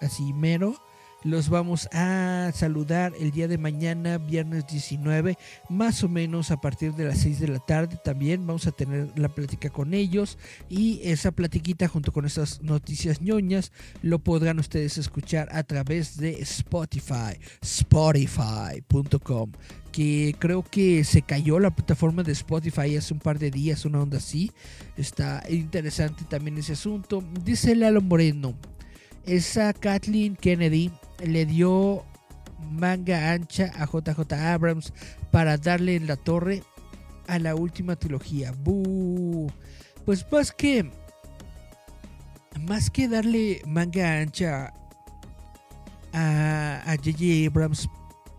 [0.00, 0.74] así mero.
[1.24, 5.36] Los vamos a saludar el día de mañana, viernes 19,
[5.68, 7.98] más o menos a partir de las 6 de la tarde.
[8.04, 10.38] También vamos a tener la plática con ellos
[10.68, 16.40] y esa platiquita junto con esas noticias ñoñas lo podrán ustedes escuchar a través de
[16.40, 19.50] Spotify, spotify.com
[19.90, 24.00] que creo que se cayó la plataforma de Spotify hace un par de días, una
[24.00, 24.52] onda así.
[24.96, 27.24] Está interesante también ese asunto.
[27.42, 28.54] Dice Lalo Moreno,
[29.28, 30.90] esa Kathleen Kennedy
[31.24, 32.04] le dio
[32.70, 34.92] manga ancha a JJ Abrams
[35.30, 36.62] para darle en la torre
[37.26, 38.52] a la última trilogía.
[38.52, 39.52] ¡Bú!
[40.04, 40.90] Pues más que
[42.60, 44.72] más que darle manga ancha
[46.12, 47.46] a J.J.
[47.46, 47.88] Abrams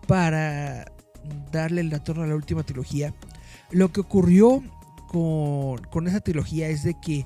[0.07, 0.91] para
[1.51, 3.13] darle en la torre a la última trilogía,
[3.71, 4.63] lo que ocurrió
[5.07, 7.25] con, con esa trilogía es de que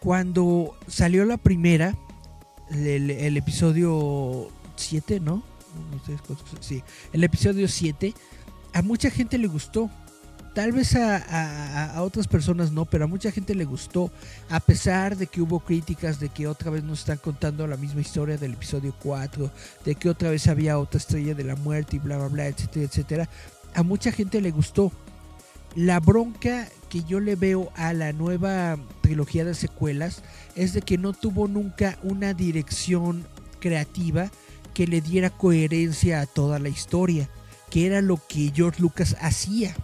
[0.00, 1.94] cuando salió la primera,
[2.70, 5.42] el, episodio 7, ¿no?
[6.60, 8.14] Sí, el episodio 7,
[8.72, 9.90] a mucha gente le gustó.
[10.54, 14.12] Tal vez a, a- a otras personas no, pero a mucha gente le gustó.
[14.48, 18.00] A pesar de que hubo críticas de que otra vez nos están contando la misma
[18.00, 19.50] historia del episodio 4,
[19.84, 22.84] de que otra vez había otra estrella de la muerte y bla, bla, bla, etcétera,
[22.86, 23.28] etcétera.
[23.74, 24.92] A mucha gente le gustó.
[25.74, 30.22] La bronca que yo le veo a la nueva trilogía de secuelas
[30.54, 33.26] es de que no tuvo nunca una dirección
[33.58, 34.30] creativa
[34.74, 37.28] que le diera coherencia a toda la historia,
[37.68, 39.74] que era lo que George Lucas hacía.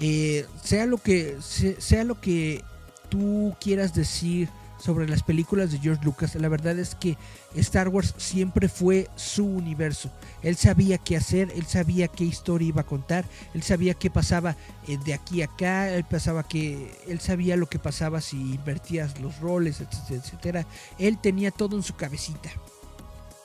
[0.00, 2.64] Eh, sea lo que se- sea lo que
[3.10, 4.48] tú quieras decir
[4.82, 6.34] sobre las películas de George Lucas.
[6.34, 7.16] La verdad es que
[7.54, 10.10] Star Wars siempre fue su universo.
[10.42, 13.24] Él sabía qué hacer, él sabía qué historia iba a contar,
[13.54, 14.56] él sabía qué pasaba
[14.88, 19.20] eh, de aquí a acá, él pasaba que él sabía lo que pasaba si invertías
[19.20, 20.66] los roles, etcétera, etcétera.
[20.98, 22.50] Él tenía todo en su cabecita.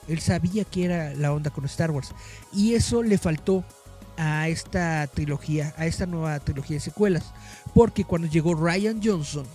[0.08, 2.14] Él sabía que era la onda con Star Wars
[2.52, 3.62] y eso le faltó
[4.16, 7.32] a esta trilogía, a esta nueva trilogía de secuelas,
[7.74, 9.46] porque cuando llegó Ryan Johnson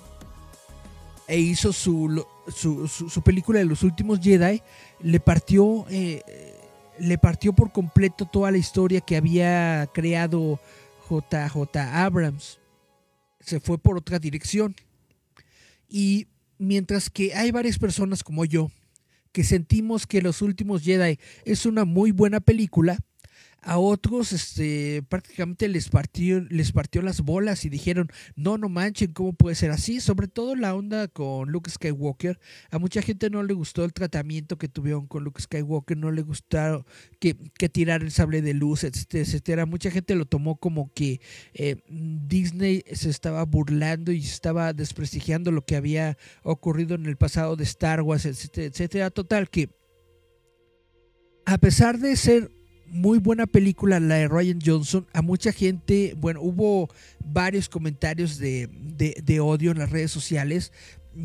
[1.34, 2.24] e hizo su,
[2.56, 4.62] su- su película de los últimos Jedi,
[5.02, 6.22] le partió, eh,
[7.00, 10.60] le partió por completo toda la historia que había creado
[11.10, 12.60] JJ Abrams.
[13.40, 14.76] Se fue por otra dirección.
[15.90, 16.28] Y
[16.60, 18.70] mientras que hay varias personas como yo
[19.32, 23.00] que sentimos que Los Últimos Jedi es una muy buena película,
[23.64, 29.14] a otros este, prácticamente les partió, les partió las bolas y dijeron, no, no manchen,
[29.14, 30.02] ¿cómo puede ser así?
[30.02, 32.40] Sobre todo la onda con Luke Skywalker.
[32.72, 36.22] A mucha gente no le gustó el tratamiento que tuvieron con Luke Skywalker, no le
[36.24, 36.86] gustaron
[37.20, 39.66] que, que tirar el sable de luz, etcétera, etcétera.
[39.66, 41.22] Mucha gente lo tomó como que
[41.54, 47.56] eh, Disney se estaba burlando y estaba desprestigiando lo que había ocurrido en el pasado
[47.56, 49.10] de Star Wars, etcétera, etcétera.
[49.10, 49.70] Total que
[51.46, 52.52] a pesar de ser
[52.94, 56.90] muy buena película la de Ryan Johnson, a mucha gente, bueno, hubo
[57.26, 58.70] varios comentarios de,
[59.26, 60.72] de- odio en las redes sociales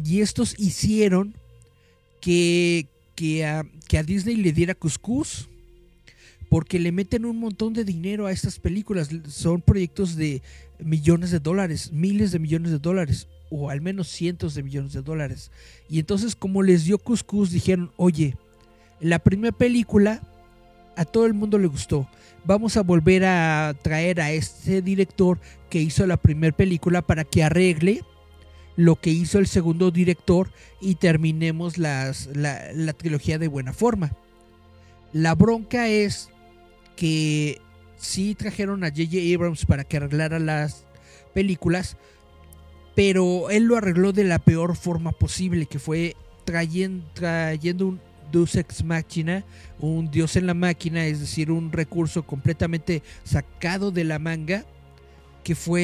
[0.04, 1.34] y estos hicieron
[2.20, 5.48] que, que, a, que a Disney le diera cuscús
[6.48, 9.10] porque le meten un montón de dinero a estas películas.
[9.28, 10.40] Son proyectos de
[10.82, 15.02] millones de dólares, miles de millones de dólares, o al menos cientos de millones de
[15.02, 15.50] dólares.
[15.90, 18.34] Y entonces, como les dio cuscús, dijeron, oye,
[19.00, 20.22] la primera película
[20.98, 22.08] a todo el mundo le gustó.
[22.44, 25.38] Vamos a volver a traer a este director
[25.70, 28.02] que hizo la primera película para que arregle
[28.74, 34.12] lo que hizo el segundo director y terminemos la, la trilogía de buena forma.
[35.12, 36.30] La bronca es
[36.96, 37.60] que
[37.96, 39.18] sí trajeron a J.J.
[39.34, 40.84] Abrams para que arreglara las
[41.32, 41.96] películas,
[42.96, 48.00] pero él lo arregló de la peor forma posible, que fue trayendo, trayendo un
[48.30, 49.44] Deus Ex Machina,
[49.80, 54.64] un dios en la máquina, es decir, un recurso completamente sacado de la manga,
[55.44, 55.82] que fue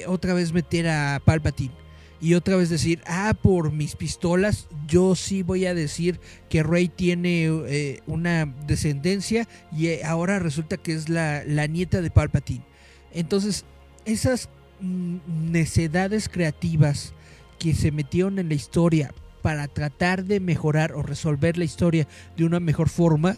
[0.00, 1.72] eh, otra vez meter a Palpatine.
[2.20, 6.18] Y otra vez decir, ah, por mis pistolas, yo sí voy a decir
[6.48, 12.00] que Rey tiene eh, una descendencia y eh, ahora resulta que es la, la nieta
[12.00, 12.64] de Palpatine.
[13.12, 13.66] Entonces,
[14.06, 14.48] esas
[14.80, 15.16] mm,
[15.50, 17.12] necedades creativas
[17.58, 19.12] que se metieron en la historia
[19.46, 23.36] para tratar de mejorar o resolver la historia de una mejor forma,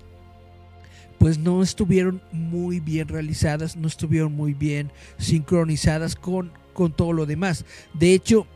[1.18, 7.26] pues no estuvieron muy bien realizadas, no estuvieron muy bien sincronizadas con, con todo lo
[7.26, 7.66] demás.
[7.92, 8.46] De hecho,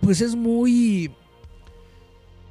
[0.00, 1.12] pues es muy...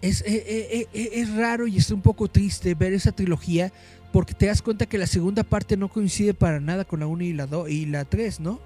[0.04, 3.74] Es, eh, eh, es raro y es un poco triste ver esa trilogía
[4.14, 7.24] porque te das cuenta que la segunda parte no coincide para nada con la 1
[7.24, 8.60] y la 2 y la 3, ¿no?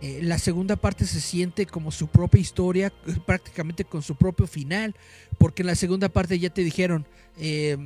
[0.00, 4.46] Eh, la segunda parte se siente como su propia historia, eh, prácticamente con su propio
[4.46, 4.94] final,
[5.38, 7.04] porque en la segunda parte ya te dijeron,
[7.40, 7.76] eh,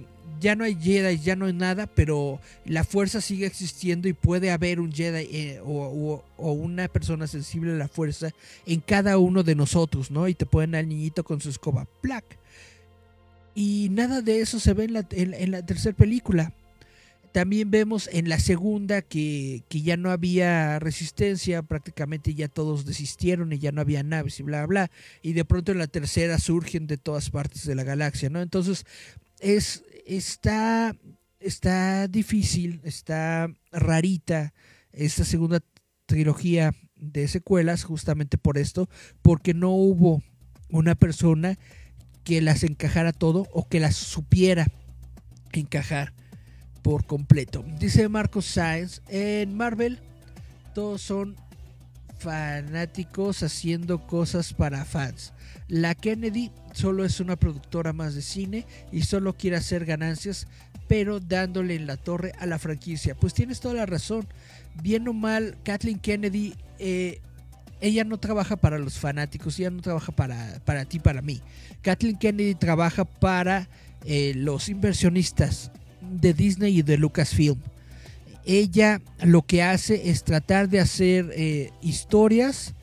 [0.41, 4.51] ya no hay Jedi, ya no hay nada, pero la fuerza sigue existiendo y puede
[4.51, 8.31] haber un Jedi eh, o, una persona sensible a la fuerza
[8.67, 10.27] en cada uno de nosotros, ¿no?
[10.29, 11.87] Y te ponen al niñito con su escoba.
[13.55, 16.53] Y nada de eso se ve en la tercera película.
[17.33, 23.59] También vemos en la segunda que, ya no había resistencia, prácticamente ya todos desistieron y
[23.59, 24.91] ya no había naves y bla, bla.
[25.23, 28.43] Y de pronto en la tercera surgen de todas partes de la galaxia, ¿no?
[28.43, 28.85] Entonces,
[29.41, 30.95] es, está,
[31.41, 34.53] está difícil, está rarita
[34.93, 35.61] esta segunda
[36.05, 38.91] trilogía de secuelas, justamente por esto,
[39.23, 40.23] porque no hubo
[40.69, 41.59] una persona
[42.25, 44.67] que las encajara todo o que las supiera
[45.53, 46.13] encajar
[46.83, 47.65] por completo.
[47.79, 50.01] Dice Marcos Sáenz, en Marvel
[50.75, 51.37] todos son
[52.19, 55.33] fanáticos haciendo cosas para fans.
[55.69, 60.47] La Kennedy solo es una productora más de cine y solo quiere hacer ganancias,
[60.89, 63.15] pero dándole en la torre a la franquicia.
[63.15, 64.27] Pues tienes toda la razón.
[64.83, 67.21] Bien o mal, Kathleen Kennedy, eh,
[67.81, 71.41] ella no trabaja para los fanáticos, ella no trabaja para, para ti, para mí.
[71.83, 73.69] Kathleen Kennedy trabaja para
[74.05, 75.73] eh, los inversionistas
[76.13, 77.59] de Disney y de Lucasfilm.
[78.45, 82.75] Ella lo que hace es tratar de hacer eh, historias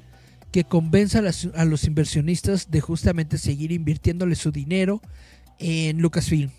[0.51, 5.01] que convenzan a, los inversionistas de justamente seguir invirtiéndole su dinero
[5.59, 6.49] en Lucasfilm.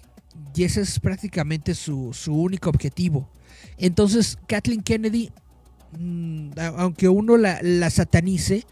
[0.55, 3.29] Y ese es prácticamente su, su único objetivo.
[3.79, 5.31] Entonces, Kathleen Kennedy,
[5.99, 8.65] mm, aunque uno la, la satanice,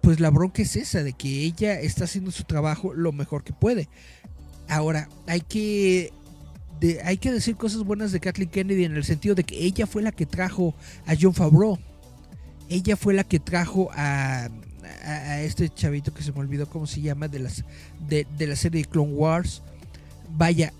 [0.00, 3.52] pues la bronca es esa, de que ella está haciendo su trabajo lo mejor que
[3.52, 3.88] puede.
[4.68, 6.12] Ahora, hay que,
[7.04, 10.02] hay que decir cosas buenas de Kathleen Kennedy en el sentido de que ella fue
[10.02, 10.74] la que trajo
[11.06, 11.78] a John Favreau.
[12.68, 14.48] Ella fue la que trajo a,
[15.42, 17.64] este chavito que se me olvidó cómo se llama de, las,
[18.08, 19.62] de, la serie de Clone Wars.
[20.36, 20.72] Vaya,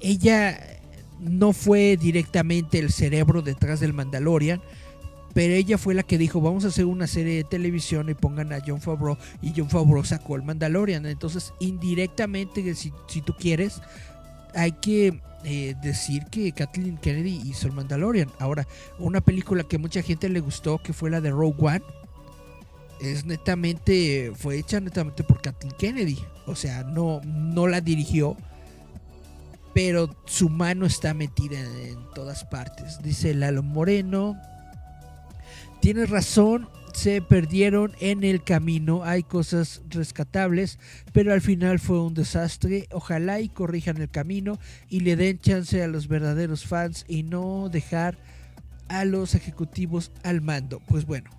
[0.00, 0.58] ella
[1.20, 4.62] no fue directamente el cerebro detrás del Mandalorian,
[5.34, 8.52] pero ella fue la que dijo, vamos a hacer una serie de televisión y pongan
[8.52, 11.04] a John Favreau, y John Favreau sacó el Mandalorian.
[11.06, 13.82] Entonces, indirectamente, si tú quieres,
[14.56, 18.30] hay que eh, decir que Kathleen Kennedy hizo el Mandalorian.
[18.40, 18.66] Ahora,
[18.98, 21.82] una película que mucha gente le gustó, que fue la de Rogue One,
[23.00, 26.18] es netamente, fue hecha netamente por Kathleen Kennedy.
[26.46, 28.36] O sea, no, no la dirigió,
[29.74, 33.00] pero su mano está metida en, en todas partes.
[33.02, 34.36] Dice Lalo Moreno.
[35.80, 39.04] Tienes razón, se perdieron en el camino.
[39.04, 40.78] Hay cosas rescatables,
[41.12, 42.88] pero al final fue un desastre.
[42.90, 47.68] Ojalá y corrijan el camino y le den chance a los verdaderos fans y no
[47.68, 48.16] dejar
[48.88, 50.80] a los ejecutivos al mando.
[50.88, 51.30] Pues bueno,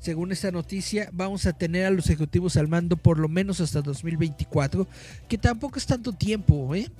[0.00, 3.80] según esta noticia, vamos a tener a los ejecutivos al mando por lo menos hasta
[3.80, 4.86] 2024,
[5.28, 6.90] que tampoco es tanto tiempo, ¿eh?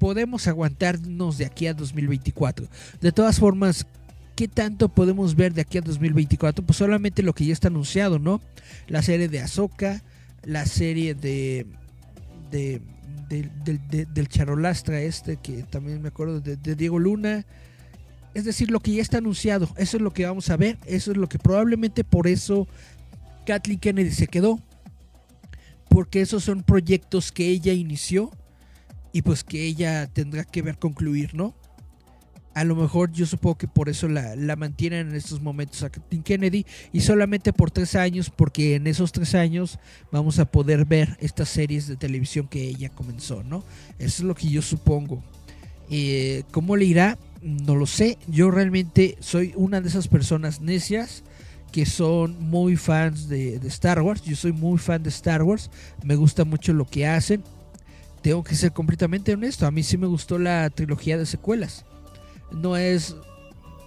[0.00, 2.66] Podemos aguantarnos de aquí a 2024.
[3.00, 3.86] De todas formas,
[4.40, 6.64] ¿qué tanto podemos ver de aquí a 2024?
[6.64, 8.40] Pues solamente lo que ya está anunciado, ¿no?
[8.88, 10.02] La serie de Ahsoka,
[10.44, 11.66] la serie de,
[12.50, 12.80] de,
[13.28, 17.44] de- del- de- del charolastra este, que también me acuerdo de Diego Luna.
[18.32, 21.10] Es decir, lo que ya está anunciado, eso es lo que vamos a ver, eso
[21.10, 22.66] es lo que probablemente por eso
[23.44, 24.58] Kathleen Kennedy se quedó.
[25.90, 28.30] Porque esos son proyectos que ella inició
[29.12, 31.54] y pues que ella tendrá que ver concluir, ¿no?
[32.52, 36.22] A lo mejor yo supongo que por eso la, mantienen en estos momentos a Kathleen
[36.24, 39.78] Kennedy y solamente por tres años, porque en esos tres años
[40.10, 43.64] vamos a poder ver estas series de televisión que ella comenzó, ¿no?
[43.98, 45.22] Eso es lo que yo supongo.
[45.90, 47.18] Eh, ¿Cómo le irá?
[47.40, 48.18] No lo sé.
[48.26, 51.22] Yo realmente soy una de esas personas necias
[51.70, 54.22] que son muy fans de Star Wars.
[54.22, 55.70] Yo soy muy fan de Star Wars.
[56.02, 57.44] Me gusta mucho lo que hacen.
[58.22, 59.66] Tengo que ser completamente honesto.
[59.66, 61.84] A mí sí me gustó la trilogía de secuelas.
[62.52, 63.16] No es.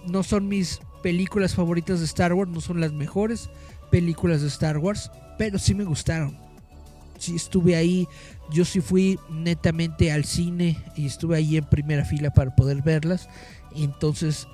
[0.06, 2.50] No son mis películas favoritas de Star Wars.
[2.50, 3.50] No son las mejores
[3.90, 5.10] películas de Star Wars.
[5.38, 6.36] Pero sí me gustaron.
[7.18, 8.08] Sí estuve ahí.
[8.50, 10.82] Yo sí fui netamente al cine.
[10.96, 13.28] Y estuve ahí en primera fila para poder verlas.
[13.74, 14.46] Entonces.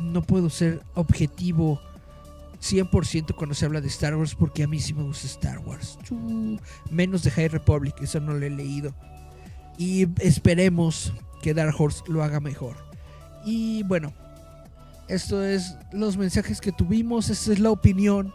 [0.00, 1.80] No puedo ser objetivo
[2.64, 5.98] 100% cuando se habla de Star Wars porque a mí sí me gusta Star Wars.
[6.90, 8.94] Menos de High Republic, eso no lo he leído.
[9.76, 11.12] Y esperemos
[11.42, 12.76] que Dark Horse lo haga mejor.
[13.44, 14.12] Y bueno,
[15.08, 18.32] esto es los mensajes que tuvimos, esta es la opinión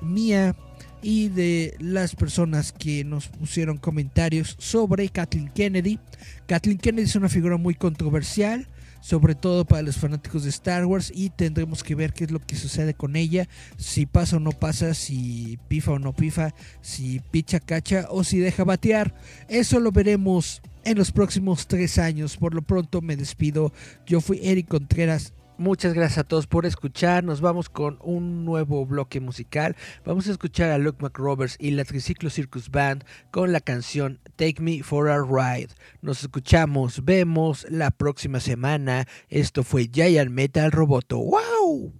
[0.00, 0.54] mía
[1.02, 5.98] y de las personas que nos pusieron comentarios sobre Kathleen Kennedy.
[6.46, 8.68] Kathleen Kennedy es una figura muy controversial,
[9.00, 12.38] sobre todo para los fanáticos de Star Wars y tendremos que ver qué es lo
[12.38, 17.20] que sucede con ella, si pasa o no pasa, si pifa o no pifa, si
[17.32, 19.12] picha cacha o si deja batear.
[19.48, 22.36] Eso lo veremos en los próximos tres años.
[22.36, 23.72] Por lo pronto me despido.
[24.06, 25.34] Yo fui Eric Contreras.
[25.58, 27.22] Muchas gracias a todos por escuchar.
[27.24, 29.76] Nos vamos con un nuevo bloque musical.
[30.04, 34.60] Vamos a escuchar a Luke McRoberts y la Triciclo Circus Band con la canción Take
[34.60, 35.68] Me for a Ride.
[36.00, 39.06] Nos escuchamos, vemos la próxima semana.
[39.28, 41.18] Esto fue Giant Metal Roboto.
[41.18, 41.92] ¡Wow!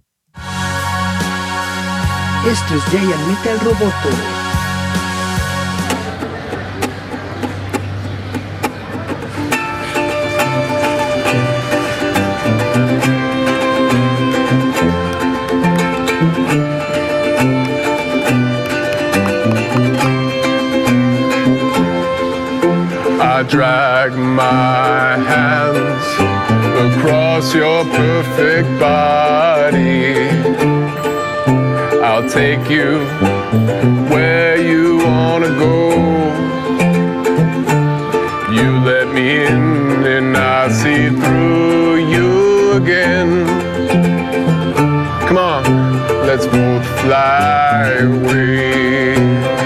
[2.45, 4.42] Esto es Giant Metal Roboto.
[23.49, 26.07] Drag my hands
[26.87, 30.15] across your perfect body.
[32.01, 32.99] I'll take you
[34.09, 35.91] where you wanna go.
[38.51, 43.45] You let me in, and I see through you again.
[45.27, 45.63] Come on,
[46.25, 49.62] let's both fly away.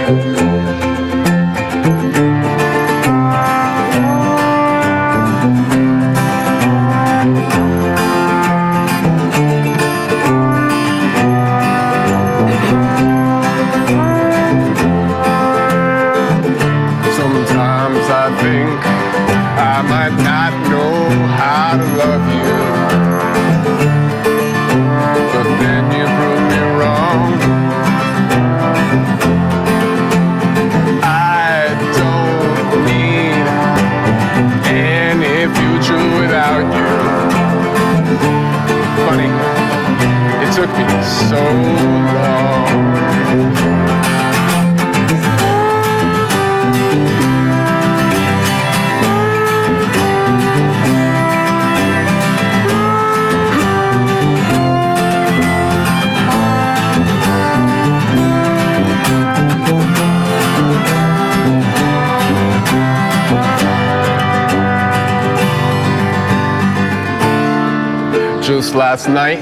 [69.09, 69.39] Night,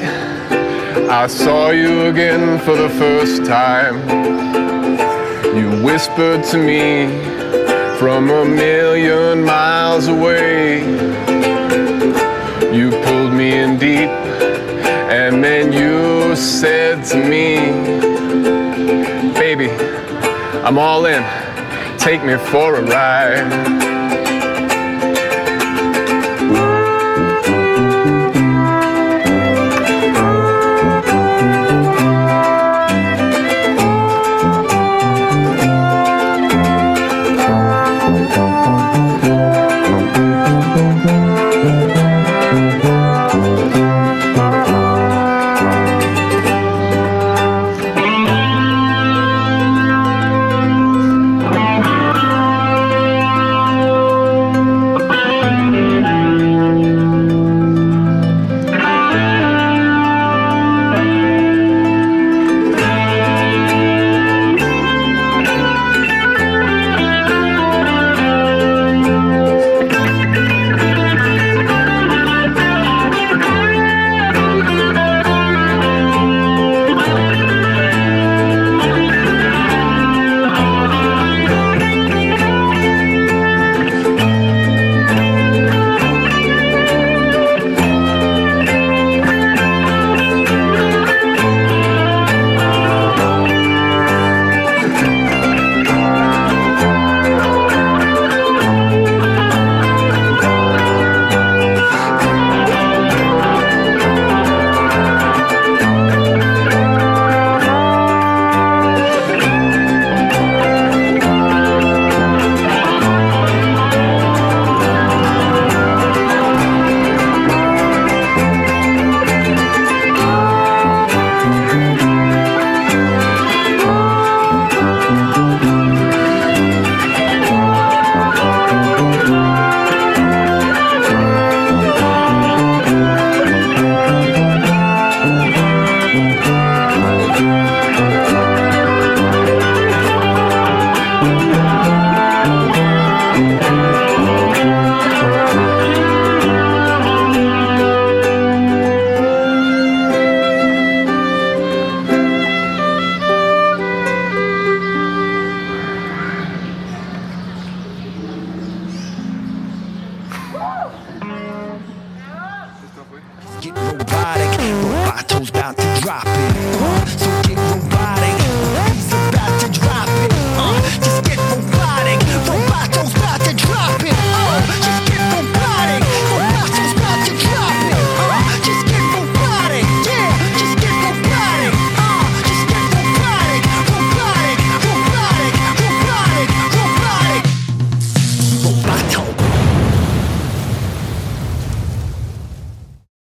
[1.10, 3.96] I saw you again for the first time.
[5.56, 7.08] You whispered to me
[8.00, 10.82] from a million miles away.
[12.76, 14.10] You pulled me in deep,
[15.10, 17.56] and then you said to me,
[19.34, 19.70] Baby,
[20.64, 21.24] I'm all in.
[21.98, 23.95] Take me for a ride.